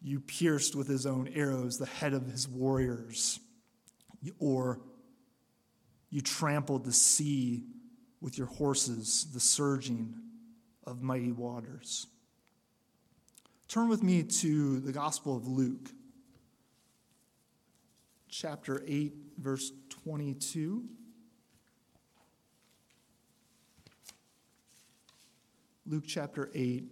you 0.00 0.20
pierced 0.20 0.76
with 0.76 0.86
his 0.86 1.06
own 1.06 1.28
arrows 1.34 1.76
the 1.76 1.86
head 1.86 2.14
of 2.14 2.24
his 2.30 2.46
warriors, 2.46 3.40
or 4.38 4.80
you 6.08 6.20
trampled 6.20 6.84
the 6.84 6.92
sea 6.92 7.64
with 8.20 8.36
your 8.36 8.46
horses, 8.46 9.26
the 9.32 9.40
surging 9.40 10.14
of 10.86 11.02
mighty 11.02 11.32
waters. 11.32 12.06
Turn 13.68 13.88
with 13.88 14.02
me 14.02 14.22
to 14.22 14.80
the 14.80 14.92
Gospel 14.92 15.36
of 15.36 15.46
Luke 15.46 15.90
chapter 18.28 18.82
8, 18.86 19.12
verse 19.38 19.72
22. 20.04 20.84
Luke 25.86 26.04
chapter 26.06 26.50
8, 26.54 26.84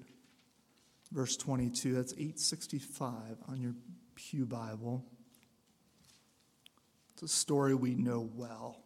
verse 1.12 1.36
22. 1.36 1.94
That's 1.94 2.12
865 2.12 3.12
on 3.48 3.60
your 3.60 3.74
Pew 4.14 4.46
Bible. 4.46 5.04
It's 7.14 7.22
a 7.22 7.28
story 7.28 7.74
we 7.74 7.94
know 7.94 8.28
well. 8.34 8.85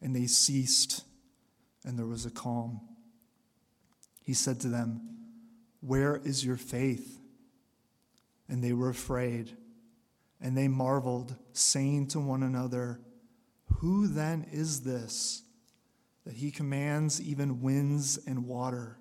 and 0.00 0.14
they 0.14 0.26
ceased, 0.26 1.04
and 1.84 1.98
there 1.98 2.06
was 2.06 2.26
a 2.26 2.30
calm. 2.30 2.80
He 4.22 4.34
said 4.34 4.60
to 4.60 4.68
them, 4.68 5.00
Where 5.80 6.16
is 6.16 6.44
your 6.44 6.56
faith? 6.56 7.18
and 8.48 8.64
they 8.64 8.72
were 8.72 8.88
afraid. 8.88 9.56
And 10.40 10.56
they 10.56 10.68
marveled, 10.68 11.34
saying 11.52 12.08
to 12.08 12.20
one 12.20 12.42
another, 12.42 13.00
Who 13.78 14.06
then 14.06 14.46
is 14.52 14.82
this 14.82 15.42
that 16.24 16.36
he 16.36 16.50
commands 16.50 17.20
even 17.20 17.60
winds 17.60 18.18
and 18.26 18.46
water, 18.46 18.98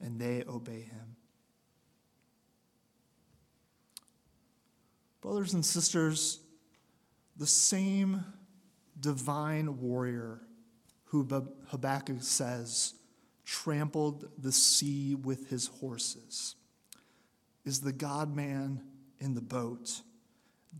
and 0.00 0.20
they 0.20 0.44
obey 0.48 0.82
him? 0.82 1.16
Brothers 5.20 5.54
and 5.54 5.64
sisters, 5.64 6.40
the 7.36 7.46
same 7.46 8.24
divine 9.04 9.80
warrior 9.80 10.40
who 11.04 11.28
Habakkuk 11.68 12.22
says 12.22 12.94
trampled 13.44 14.30
the 14.38 14.50
sea 14.50 15.14
with 15.14 15.50
his 15.50 15.66
horses 15.66 16.56
is 17.66 17.80
the 17.80 17.92
God 17.92 18.34
man 18.34 18.80
in 19.18 19.34
the 19.34 19.42
boat, 19.42 20.00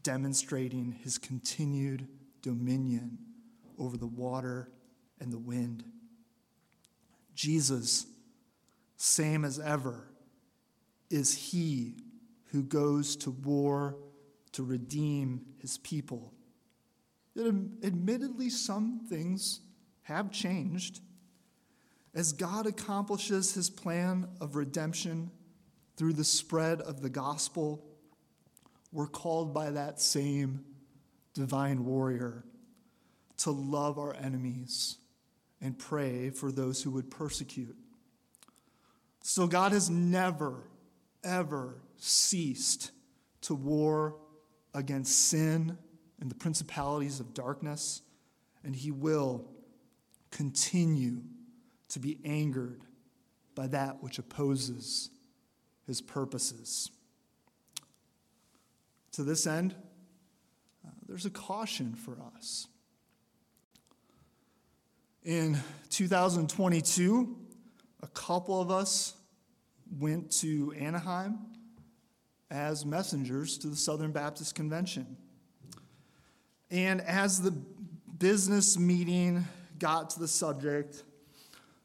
demonstrating 0.02 0.92
his 1.04 1.18
continued 1.18 2.08
dominion 2.40 3.18
over 3.78 3.98
the 3.98 4.06
water 4.06 4.70
and 5.20 5.30
the 5.30 5.38
wind. 5.38 5.84
Jesus, 7.34 8.06
same 8.96 9.44
as 9.44 9.58
ever, 9.58 10.08
is 11.10 11.34
he 11.34 11.96
who 12.52 12.62
goes 12.62 13.16
to 13.16 13.30
war 13.30 13.96
to 14.52 14.62
redeem 14.62 15.44
his 15.60 15.76
people. 15.78 16.32
Admittedly, 17.37 18.49
some 18.49 19.01
things 19.09 19.61
have 20.03 20.31
changed. 20.31 21.01
As 22.14 22.33
God 22.33 22.66
accomplishes 22.66 23.55
his 23.55 23.70
plan 23.70 24.29
of 24.40 24.55
redemption 24.55 25.31
through 25.97 26.12
the 26.12 26.25
spread 26.25 26.81
of 26.81 27.01
the 27.01 27.11
gospel, 27.11 27.85
we're 28.92 29.09
called 29.09 29.53
by 29.53 29.70
that 29.70 30.01
same 30.01 30.64
divine 31.35 31.85
warrior 31.85 32.44
to 33.38 33.51
love 33.51 33.99
our 33.99 34.14
enemies 34.14 34.99
and 35.61 35.77
pray 35.77 36.31
for 36.31 36.53
those 36.53 36.83
who 36.83 36.92
would 36.92 37.11
persecute. 37.11 37.77
So 39.23 39.47
God 39.47 39.73
has 39.73 39.90
never, 39.90 40.68
ever 41.25 41.83
ceased 41.97 42.92
to 43.40 43.55
war 43.55 44.16
against 44.73 45.29
sin 45.29 45.79
and 46.20 46.31
the 46.31 46.35
principalities 46.35 47.20
of 47.20 47.35
darkness, 47.35 48.03
and 48.62 48.74
he 48.74 48.90
will 48.90 49.48
continue 50.31 51.22
to 51.88 51.98
be 51.98 52.18
angered 52.24 52.83
by 53.55 53.66
that 53.68 54.03
which 54.03 54.18
opposes 54.18 55.11
his 55.87 56.00
purposes. 56.00 56.90
To 59.12 59.22
this 59.22 59.46
end, 59.46 59.74
uh, 60.85 60.90
there's 61.07 61.27
a 61.27 61.31
caution 61.31 61.94
for 61.94 62.18
us. 62.37 62.66
In 65.22 65.59
2022, 65.90 67.37
a 68.03 68.07
couple 68.09 68.61
of 68.61 68.70
us 68.70 69.14
went 69.98 70.31
to 70.33 70.74
Anaheim 70.79 71.38
as 72.50 72.85
messengers 72.85 73.57
to 73.59 73.68
the 73.68 73.77
Southern 73.77 74.12
Baptist 74.12 74.55
Convention. 74.55 75.16
And 76.70 77.00
as 77.00 77.40
the 77.40 77.53
business 78.18 78.79
meeting 78.79 79.44
got 79.79 80.11
to 80.11 80.20
the 80.20 80.29
subject 80.29 81.03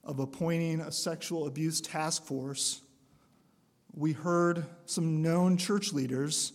of 0.03 0.19
appointing 0.19 0.81
a 0.81 0.91
sexual 0.91 1.47
abuse 1.47 1.81
task 1.81 2.23
force, 2.23 2.81
we 3.93 4.13
heard 4.13 4.65
some 4.85 5.21
known 5.21 5.57
church 5.57 5.91
leaders 5.93 6.53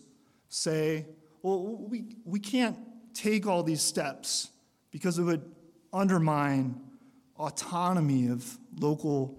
say, 0.49 1.07
well, 1.43 1.77
we, 1.89 2.17
we 2.25 2.41
can't 2.41 2.79
take 3.13 3.47
all 3.47 3.63
these 3.63 3.83
steps 3.83 4.51
because 4.91 5.19
it 5.19 5.23
would 5.23 5.43
undermine 5.93 6.81
autonomy 7.37 8.29
of 8.29 8.59
local 8.79 9.39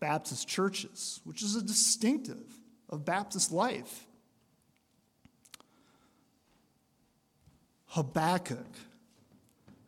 Baptist 0.00 0.46
churches, 0.46 1.20
which 1.24 1.42
is 1.42 1.56
a 1.56 1.62
distinctive 1.62 2.60
of 2.90 3.04
Baptist 3.04 3.52
life. 3.52 4.05
Habakkuk 7.96 8.76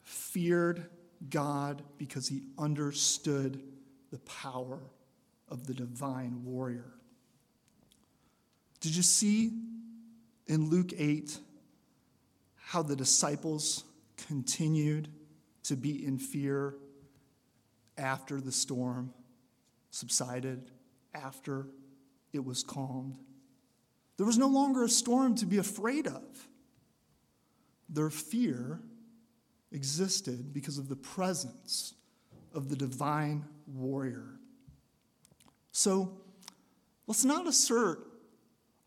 feared 0.03 0.87
God 1.29 1.83
because 1.99 2.27
he 2.27 2.41
understood 2.59 3.63
the 4.11 4.19
power 4.21 4.81
of 5.51 5.67
the 5.67 5.75
divine 5.75 6.43
warrior. 6.43 6.91
Did 8.81 8.97
you 8.97 9.03
see 9.03 9.53
in 10.47 10.71
Luke 10.71 10.95
8 10.97 11.39
how 12.57 12.83
the 12.83 12.97
disciples 12.97 13.85
continued 14.17 15.09
to 15.65 15.77
be 15.77 16.07
in 16.07 16.17
fear 16.19 16.77
after 17.99 18.41
the 18.41 18.53
storm 18.53 19.13
subsided, 19.91 20.71
after 21.15 21.67
it 22.33 22.43
was 22.43 22.63
calmed? 22.63 23.19
There 24.17 24.25
was 24.25 24.39
no 24.39 24.49
longer 24.49 24.85
a 24.85 24.89
storm 24.89 25.35
to 25.35 25.45
be 25.45 25.59
afraid 25.59 26.07
of. 26.07 26.49
Their 27.89 28.11
fear 28.11 28.81
existed 29.73 30.53
because 30.53 30.79
of 30.79 30.89
the 30.89 30.97
presence 30.97 31.95
of 32.55 32.69
the 32.69 32.77
divine 32.77 33.45
warrior. 33.67 34.39
So 35.73 36.13
let's 37.07 37.25
not 37.25 37.47
assert 37.47 38.01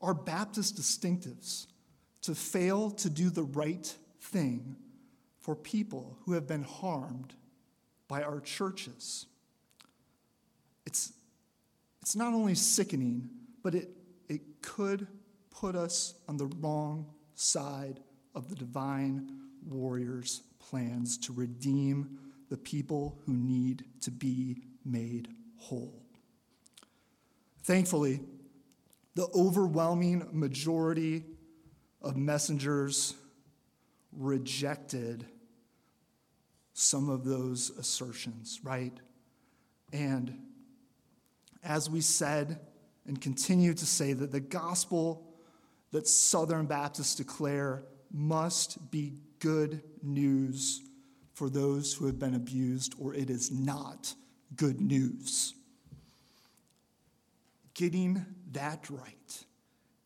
our 0.02 0.14
Baptist 0.14 0.76
distinctives 0.76 1.68
to 2.24 2.36
fail 2.36 2.92
to 2.92 3.10
do 3.10 3.30
the 3.30 3.44
right 3.44 3.96
thing 4.20 4.76
for 5.40 5.56
people 5.56 6.18
who 6.26 6.34
have 6.34 6.48
been 6.48 6.64
harmed 6.64 7.34
by 8.08 8.24
our 8.24 8.40
churches. 8.40 9.26
It's, 10.86 11.14
it's 12.02 12.16
not 12.16 12.34
only 12.34 12.56
sickening, 12.56 13.30
but 13.64 13.76
it, 13.76 13.90
it 14.28 14.42
could 14.62 15.08
put 15.50 15.76
us 15.76 16.16
on 16.28 16.38
the 16.38 16.48
wrong 16.60 17.06
side 17.36 18.00
of 18.34 18.50
the 18.50 18.56
divine 18.56 19.30
warrior's 19.68 20.42
plans 20.60 21.18
to 21.18 21.34
redeem 21.34 22.18
the 22.50 22.58
people 22.58 23.18
who 23.26 23.34
need 23.34 23.84
to 24.02 24.12
be 24.12 24.58
made 24.86 25.30
whole. 25.58 26.02
Thankfully, 27.64 28.22
the 29.16 29.28
overwhelming 29.36 30.28
majority 30.32 31.24
of 32.02 32.18
messengers 32.18 33.16
rejected 34.12 35.26
some 36.74 37.10
of 37.10 37.24
those 37.24 37.70
assertions, 37.72 38.60
right? 38.64 38.94
And 39.94 40.38
as 41.64 41.90
we 41.90 42.02
said 42.02 42.60
and 43.06 43.20
continue 43.20 43.74
to 43.74 43.86
say, 43.86 44.14
that 44.14 44.32
the 44.32 44.40
gospel 44.40 45.28
that 45.92 46.08
Southern 46.08 46.66
Baptists 46.66 47.16
declare 47.16 47.84
must 48.14 48.92
be 48.92 49.14
good 49.40 49.82
news 50.02 50.82
for 51.34 51.50
those 51.50 51.94
who 51.94 52.06
have 52.06 52.20
been 52.20 52.36
abused, 52.36 52.94
or 53.00 53.14
it 53.14 53.30
is 53.30 53.52
not 53.52 54.14
good 54.56 54.80
news. 54.80 55.54
Getting 57.74 58.26
that 58.52 58.90
right 58.90 59.46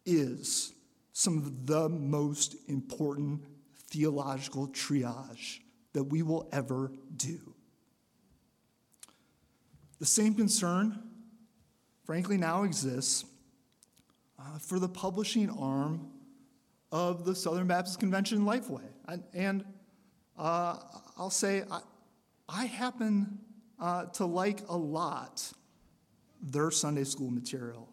is 0.05 0.73
some 1.13 1.37
of 1.37 1.65
the 1.65 1.89
most 1.89 2.55
important 2.67 3.43
theological 3.89 4.67
triage 4.67 5.59
that 5.93 6.03
we 6.03 6.21
will 6.21 6.47
ever 6.51 6.91
do. 7.15 7.39
The 9.99 10.05
same 10.05 10.35
concern, 10.35 11.01
frankly, 12.05 12.37
now 12.37 12.63
exists 12.63 13.25
uh, 14.37 14.59
for 14.59 14.77
the 14.77 14.89
publishing 14.89 15.49
arm 15.49 16.11
of 16.91 17.25
the 17.25 17.35
Southern 17.35 17.67
Baptist 17.67 17.99
Convention 17.99 18.41
Lifeway. 18.41 18.87
And, 19.07 19.23
and 19.33 19.65
uh, 20.37 20.77
I'll 21.17 21.29
say, 21.29 21.63
I, 21.69 21.79
I 22.47 22.65
happen 22.65 23.39
uh, 23.79 24.05
to 24.05 24.25
like 24.25 24.61
a 24.69 24.77
lot 24.77 25.51
their 26.41 26.71
Sunday 26.71 27.03
school 27.03 27.31
material. 27.31 27.89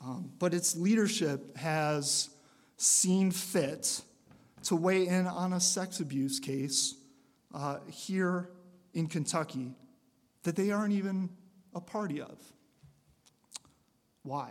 Um, 0.00 0.30
but 0.38 0.54
its 0.54 0.76
leadership 0.76 1.56
has 1.56 2.30
seen 2.76 3.30
fit 3.30 4.02
to 4.64 4.76
weigh 4.76 5.06
in 5.06 5.26
on 5.26 5.52
a 5.52 5.60
sex 5.60 6.00
abuse 6.00 6.38
case 6.38 6.94
uh, 7.54 7.78
here 7.88 8.50
in 8.94 9.06
Kentucky 9.06 9.74
that 10.44 10.56
they 10.56 10.70
aren't 10.70 10.92
even 10.92 11.30
a 11.74 11.80
party 11.80 12.20
of. 12.20 12.38
Why? 14.22 14.50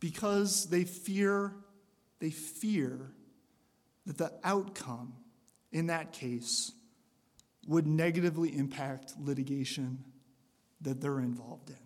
Because 0.00 0.66
they 0.66 0.84
fear, 0.84 1.54
they 2.20 2.30
fear 2.30 3.12
that 4.06 4.18
the 4.18 4.32
outcome 4.44 5.14
in 5.72 5.88
that 5.88 6.12
case 6.12 6.72
would 7.66 7.86
negatively 7.86 8.56
impact 8.56 9.14
litigation 9.18 10.02
that 10.80 11.00
they're 11.00 11.20
involved 11.20 11.70
in. 11.70 11.76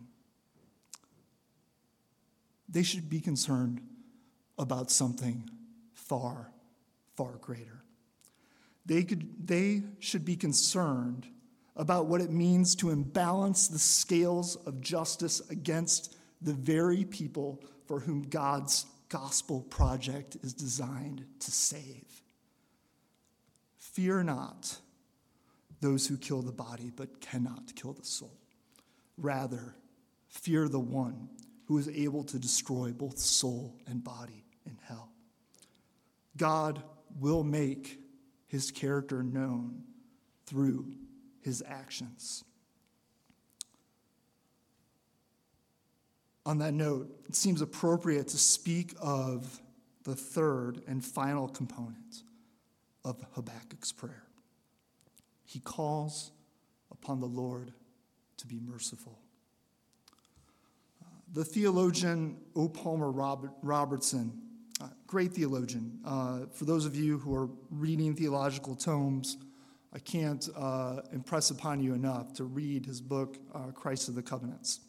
They 2.68 2.82
should 2.82 3.10
be 3.10 3.20
concerned 3.20 3.80
about 4.58 4.90
something 4.90 5.48
far, 5.92 6.52
far 7.16 7.32
greater. 7.40 7.82
They, 8.86 9.02
could, 9.02 9.46
they 9.46 9.82
should 9.98 10.24
be 10.24 10.36
concerned 10.36 11.26
about 11.76 12.06
what 12.06 12.20
it 12.20 12.30
means 12.30 12.74
to 12.76 12.90
imbalance 12.90 13.68
the 13.68 13.78
scales 13.78 14.56
of 14.66 14.80
justice 14.80 15.40
against 15.50 16.16
the 16.40 16.52
very 16.52 17.04
people 17.04 17.62
for 17.92 18.00
whom 18.00 18.22
God's 18.22 18.86
gospel 19.10 19.60
project 19.60 20.38
is 20.42 20.54
designed 20.54 21.26
to 21.40 21.50
save. 21.50 22.22
Fear 23.76 24.22
not 24.22 24.78
those 25.82 26.06
who 26.06 26.16
kill 26.16 26.40
the 26.40 26.52
body 26.52 26.90
but 26.96 27.20
cannot 27.20 27.76
kill 27.76 27.92
the 27.92 28.06
soul. 28.06 28.32
Rather, 29.18 29.76
fear 30.30 30.70
the 30.70 30.80
one 30.80 31.28
who 31.66 31.76
is 31.76 31.86
able 31.90 32.24
to 32.24 32.38
destroy 32.38 32.92
both 32.92 33.18
soul 33.18 33.78
and 33.86 34.02
body 34.02 34.46
in 34.64 34.78
hell. 34.88 35.10
God 36.38 36.82
will 37.20 37.44
make 37.44 38.00
his 38.46 38.70
character 38.70 39.22
known 39.22 39.82
through 40.46 40.94
his 41.42 41.62
actions. 41.68 42.42
On 46.44 46.58
that 46.58 46.74
note, 46.74 47.08
it 47.28 47.36
seems 47.36 47.62
appropriate 47.62 48.28
to 48.28 48.38
speak 48.38 48.94
of 49.00 49.60
the 50.04 50.14
third 50.14 50.82
and 50.88 51.04
final 51.04 51.48
component 51.48 52.22
of 53.04 53.24
Habakkuk's 53.34 53.92
prayer. 53.92 54.24
He 55.44 55.60
calls 55.60 56.32
upon 56.90 57.20
the 57.20 57.26
Lord 57.26 57.72
to 58.38 58.46
be 58.46 58.58
merciful. 58.60 59.18
Uh, 61.00 61.06
the 61.32 61.44
theologian 61.44 62.38
O. 62.56 62.68
Palmer 62.68 63.10
Robert, 63.10 63.52
Robertson, 63.62 64.32
uh, 64.80 64.88
great 65.06 65.32
theologian. 65.32 66.00
Uh, 66.04 66.40
for 66.52 66.64
those 66.64 66.86
of 66.86 66.96
you 66.96 67.18
who 67.18 67.34
are 67.36 67.48
reading 67.70 68.16
theological 68.16 68.74
tomes, 68.74 69.36
I 69.94 69.98
can't 69.98 70.48
uh, 70.56 71.02
impress 71.12 71.50
upon 71.50 71.80
you 71.80 71.94
enough 71.94 72.32
to 72.34 72.44
read 72.44 72.86
his 72.86 73.00
book, 73.00 73.36
uh, 73.54 73.70
Christ 73.72 74.08
of 74.08 74.14
the 74.14 74.22
Covenants. 74.22 74.80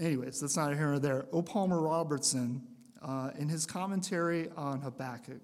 Uh, 0.00 0.04
anyways, 0.04 0.40
that's 0.40 0.56
not 0.56 0.74
here 0.74 0.94
or 0.94 0.98
there. 0.98 1.26
O. 1.32 1.42
Palmer 1.42 1.80
Robertson, 1.80 2.62
in 3.38 3.48
his 3.48 3.66
commentary 3.66 4.48
on 4.56 4.80
Habakkuk, 4.80 5.40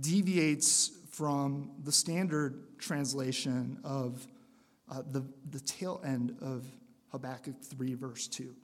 deviates 0.00 0.90
from 1.10 1.70
the 1.84 1.92
standard 1.92 2.78
translation 2.78 3.78
of 3.84 4.26
uh, 4.90 5.02
the, 5.10 5.24
the 5.50 5.60
tail 5.60 6.00
end 6.04 6.36
of 6.40 6.64
Habakkuk 7.10 7.60
3, 7.62 7.94
verse 7.94 8.26
2. 8.28 8.54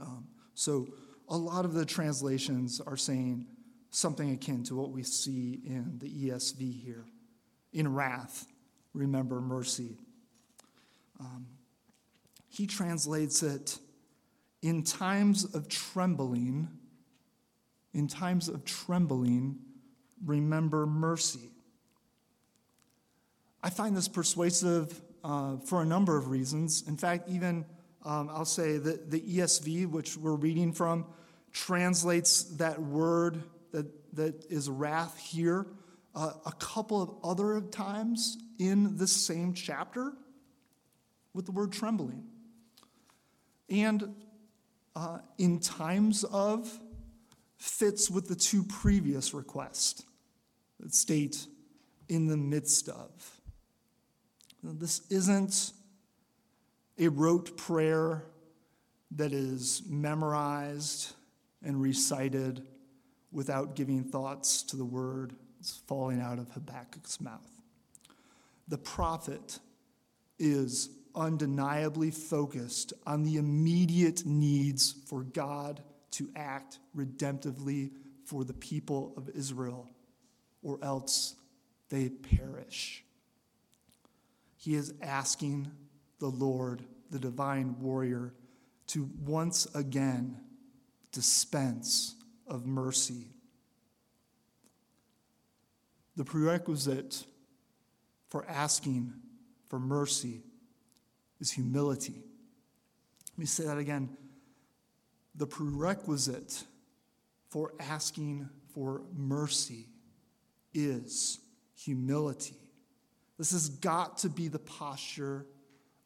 Um, 0.00 0.26
so 0.54 0.86
a 1.28 1.36
lot 1.36 1.64
of 1.64 1.74
the 1.74 1.84
translations 1.84 2.80
are 2.80 2.96
saying 2.96 3.46
something 3.90 4.32
akin 4.32 4.62
to 4.64 4.76
what 4.76 4.90
we 4.90 5.02
see 5.02 5.60
in 5.64 5.98
the 5.98 6.08
ESV 6.08 6.82
here. 6.82 7.04
In 7.72 7.92
wrath, 7.92 8.46
remember 8.94 9.40
mercy. 9.40 9.96
Um, 11.18 11.46
he 12.48 12.66
translates 12.66 13.42
it 13.42 13.78
In 14.62 14.82
times 14.82 15.44
of 15.54 15.68
trembling, 15.68 16.68
in 17.92 18.08
times 18.08 18.48
of 18.48 18.64
trembling, 18.64 19.58
remember 20.24 20.86
mercy. 20.86 21.50
I 23.62 23.70
find 23.70 23.96
this 23.96 24.08
persuasive 24.08 25.00
uh, 25.24 25.56
for 25.58 25.82
a 25.82 25.84
number 25.84 26.16
of 26.16 26.28
reasons. 26.28 26.84
In 26.86 26.96
fact, 26.96 27.28
even 27.28 27.64
um, 28.04 28.30
I'll 28.32 28.44
say 28.44 28.78
that 28.78 29.10
the 29.10 29.20
ESV, 29.20 29.90
which 29.90 30.16
we're 30.16 30.36
reading 30.36 30.72
from, 30.72 31.06
translates 31.52 32.44
that 32.56 32.80
word 32.80 33.42
that, 33.72 33.86
that 34.14 34.44
is 34.50 34.70
wrath 34.70 35.18
here 35.18 35.66
uh, 36.14 36.32
a 36.46 36.52
couple 36.52 37.02
of 37.02 37.14
other 37.22 37.60
times 37.60 38.38
in 38.58 38.96
this 38.96 39.12
same 39.12 39.52
chapter 39.52 40.12
with 41.34 41.44
the 41.44 41.52
word 41.52 41.72
trembling. 41.72 42.24
And 43.68 44.14
uh, 44.96 45.18
in 45.36 45.60
times 45.60 46.24
of 46.24 46.80
fits 47.58 48.10
with 48.10 48.28
the 48.28 48.34
two 48.34 48.64
previous 48.64 49.34
requests 49.34 50.02
that 50.80 50.94
state 50.94 51.46
in 52.08 52.26
the 52.26 52.36
midst 52.36 52.88
of. 52.88 53.40
This 54.62 55.02
isn't 55.10 55.72
a 56.98 57.08
rote 57.08 57.56
prayer 57.58 58.24
that 59.12 59.32
is 59.32 59.82
memorized 59.86 61.12
and 61.62 61.80
recited 61.80 62.66
without 63.30 63.76
giving 63.76 64.02
thoughts 64.02 64.62
to 64.62 64.76
the 64.76 64.84
word 64.84 65.34
that's 65.58 65.76
falling 65.86 66.20
out 66.22 66.38
of 66.38 66.48
Habakkuk's 66.50 67.20
mouth. 67.20 67.50
The 68.68 68.78
prophet 68.78 69.58
is 70.38 70.88
undeniably 71.16 72.10
focused 72.10 72.92
on 73.06 73.22
the 73.22 73.36
immediate 73.36 74.24
needs 74.26 74.94
for 75.06 75.22
God 75.22 75.82
to 76.12 76.30
act 76.36 76.78
redemptively 76.96 77.90
for 78.24 78.44
the 78.44 78.54
people 78.54 79.14
of 79.16 79.28
Israel, 79.30 79.88
or 80.62 80.78
else 80.82 81.34
they 81.88 82.08
perish. 82.08 83.04
He 84.56 84.74
is 84.74 84.94
asking 85.00 85.70
the 86.18 86.28
Lord, 86.28 86.82
the 87.10 87.18
divine 87.18 87.80
warrior, 87.80 88.34
to 88.88 89.08
once 89.24 89.66
again 89.74 90.38
dispense 91.12 92.14
of 92.46 92.66
mercy. 92.66 93.28
The 96.16 96.24
prerequisite 96.24 97.24
for 98.28 98.48
asking 98.48 99.12
for 99.68 99.78
mercy 99.78 100.42
is 101.40 101.50
humility. 101.50 102.22
Let 103.32 103.38
me 103.38 103.46
say 103.46 103.64
that 103.64 103.78
again. 103.78 104.16
The 105.34 105.46
prerequisite 105.46 106.64
for 107.50 107.72
asking 107.78 108.48
for 108.72 109.02
mercy 109.14 109.86
is 110.72 111.38
humility. 111.74 112.56
This 113.38 113.52
has 113.52 113.68
got 113.68 114.18
to 114.18 114.28
be 114.28 114.48
the 114.48 114.58
posture 114.58 115.46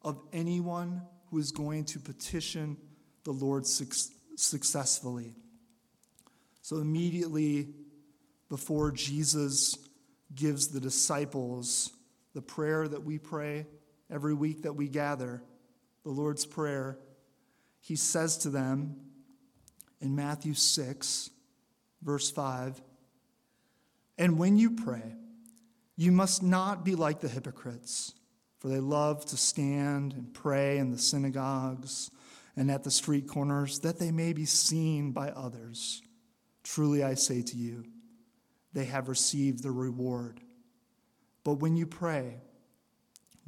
of 0.03 0.21
anyone 0.33 1.03
who 1.31 1.39
is 1.39 1.53
going 1.53 1.85
to 1.85 2.01
petition 2.01 2.77
the 3.25 3.33
Lord 3.33 3.67
successfully. 3.67 5.35
So, 6.63 6.77
immediately 6.77 7.69
before 8.49 8.91
Jesus 8.91 9.77
gives 10.35 10.69
the 10.69 10.81
disciples 10.81 11.93
the 12.35 12.43
prayer 12.43 12.87
that 12.89 13.05
we 13.05 13.19
pray 13.19 13.67
every 14.11 14.35
week 14.35 14.63
that 14.63 14.75
we 14.75 14.89
gather, 14.89 15.43
the 16.05 16.11
Lord's 16.11 16.47
Prayer, 16.47 16.99
he 17.81 17.97
says 17.97 18.39
to 18.39 18.51
them 18.51 18.97
in 20.01 20.15
Matthew 20.15 20.55
6, 20.55 21.31
verse 22.03 22.31
5 22.31 22.81
And 24.19 24.39
when 24.39 24.57
you 24.57 24.73
pray, 24.73 25.15
you 25.97 26.13
must 26.13 26.43
not 26.43 26.85
be 26.85 26.95
like 26.95 27.21
the 27.21 27.29
hypocrites, 27.29 28.15
for 28.59 28.69
they 28.69 28.81
love 28.81 29.25
to 29.27 29.37
stand 29.37 30.13
and 30.13 30.33
pray 30.33 30.79
in 30.79 30.91
the 30.91 30.99
synagogues 30.99 32.11
and 32.57 32.71
at 32.71 32.85
the 32.85 32.91
street 32.91 33.29
corners, 33.29 33.81
that 33.81 33.99
they 33.99 34.11
may 34.11 34.33
be 34.33 34.45
seen 34.45 35.13
by 35.13 35.31
others. 35.31 36.03
Truly 36.63 37.03
I 37.03 37.15
say 37.15 37.43
to 37.43 37.57
you, 37.57 37.85
they 38.73 38.85
have 38.85 39.09
received 39.09 39.63
the 39.63 39.71
reward. 39.71 40.41
But 41.45 41.55
when 41.55 41.77
you 41.77 41.87
pray, 41.87 42.41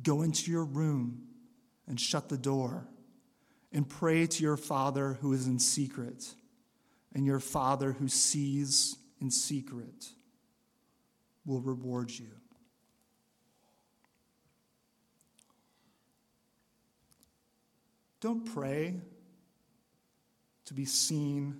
go 0.03 0.23
into 0.23 0.51
your 0.51 0.65
room 0.65 1.23
and 1.87 2.01
shut 2.01 2.29
the 2.29 2.39
door 2.39 2.87
and 3.73 3.89
pray 3.89 4.27
to 4.27 4.43
your 4.43 4.57
Father 4.57 5.15
who 5.21 5.33
is 5.33 5.47
in 5.47 5.59
secret, 5.59 6.35
and 7.15 7.25
your 7.25 7.41
Father 7.41 7.93
who 7.93 8.09
sees 8.09 8.97
in 9.21 9.31
secret 9.31 10.09
will 11.45 11.61
reward 11.61 12.11
you. 12.11 12.29
Don't 18.21 18.45
pray 18.45 19.01
to 20.67 20.75
be 20.75 20.85
seen 20.85 21.57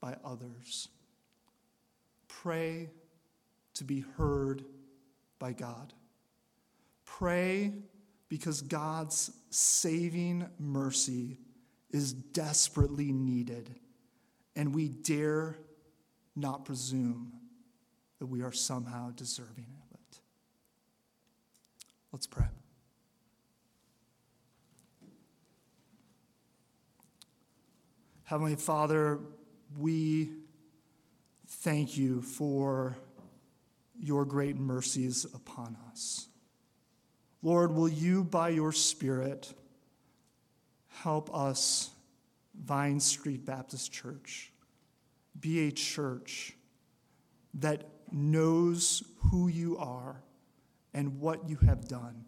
by 0.00 0.16
others. 0.24 0.88
Pray 2.26 2.90
to 3.74 3.84
be 3.84 4.04
heard 4.16 4.64
by 5.38 5.52
God. 5.52 5.92
Pray 7.18 7.72
because 8.28 8.60
God's 8.60 9.30
saving 9.50 10.48
mercy 10.58 11.38
is 11.90 12.12
desperately 12.12 13.12
needed, 13.12 13.72
and 14.56 14.74
we 14.74 14.88
dare 14.88 15.56
not 16.34 16.64
presume 16.64 17.32
that 18.18 18.26
we 18.26 18.42
are 18.42 18.50
somehow 18.50 19.12
deserving 19.12 19.68
of 19.80 19.92
it. 19.92 20.18
Let's 22.10 22.26
pray. 22.26 22.48
Heavenly 28.24 28.56
Father, 28.56 29.20
we 29.78 30.30
thank 31.46 31.96
you 31.96 32.22
for 32.22 32.96
your 33.96 34.24
great 34.24 34.56
mercies 34.56 35.24
upon 35.32 35.76
us. 35.92 36.26
Lord, 37.44 37.72
will 37.74 37.90
you, 37.90 38.24
by 38.24 38.48
your 38.48 38.72
Spirit, 38.72 39.52
help 40.88 41.32
us, 41.36 41.90
Vine 42.58 42.98
Street 42.98 43.44
Baptist 43.44 43.92
Church, 43.92 44.50
be 45.38 45.68
a 45.68 45.70
church 45.70 46.54
that 47.52 47.86
knows 48.10 49.02
who 49.30 49.48
you 49.48 49.76
are 49.76 50.22
and 50.94 51.20
what 51.20 51.46
you 51.46 51.56
have 51.56 51.86
done, 51.86 52.24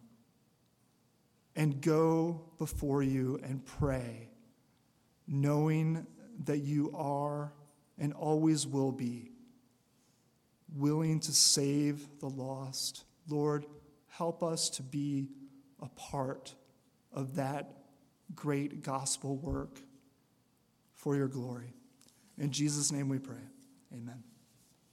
and 1.55 1.81
go 1.81 2.43
before 2.59 3.01
you 3.01 3.39
and 3.41 3.65
pray, 3.65 4.29
knowing 5.27 6.05
that 6.43 6.59
you 6.59 6.93
are 6.95 7.51
and 7.97 8.13
always 8.13 8.67
will 8.67 8.91
be 8.91 9.31
willing 10.75 11.19
to 11.21 11.31
save 11.31 12.07
the 12.19 12.29
lost. 12.29 13.03
Lord, 13.27 13.65
help 14.17 14.43
us 14.43 14.69
to 14.71 14.83
be 14.83 15.27
a 15.81 15.87
part 15.89 16.55
of 17.11 17.35
that 17.35 17.71
great 18.35 18.83
gospel 18.83 19.37
work 19.37 19.79
for 20.95 21.15
your 21.15 21.27
glory. 21.27 21.73
In 22.37 22.51
Jesus' 22.51 22.91
name 22.91 23.09
we 23.09 23.19
pray. 23.19 23.35
Amen. 23.93 24.23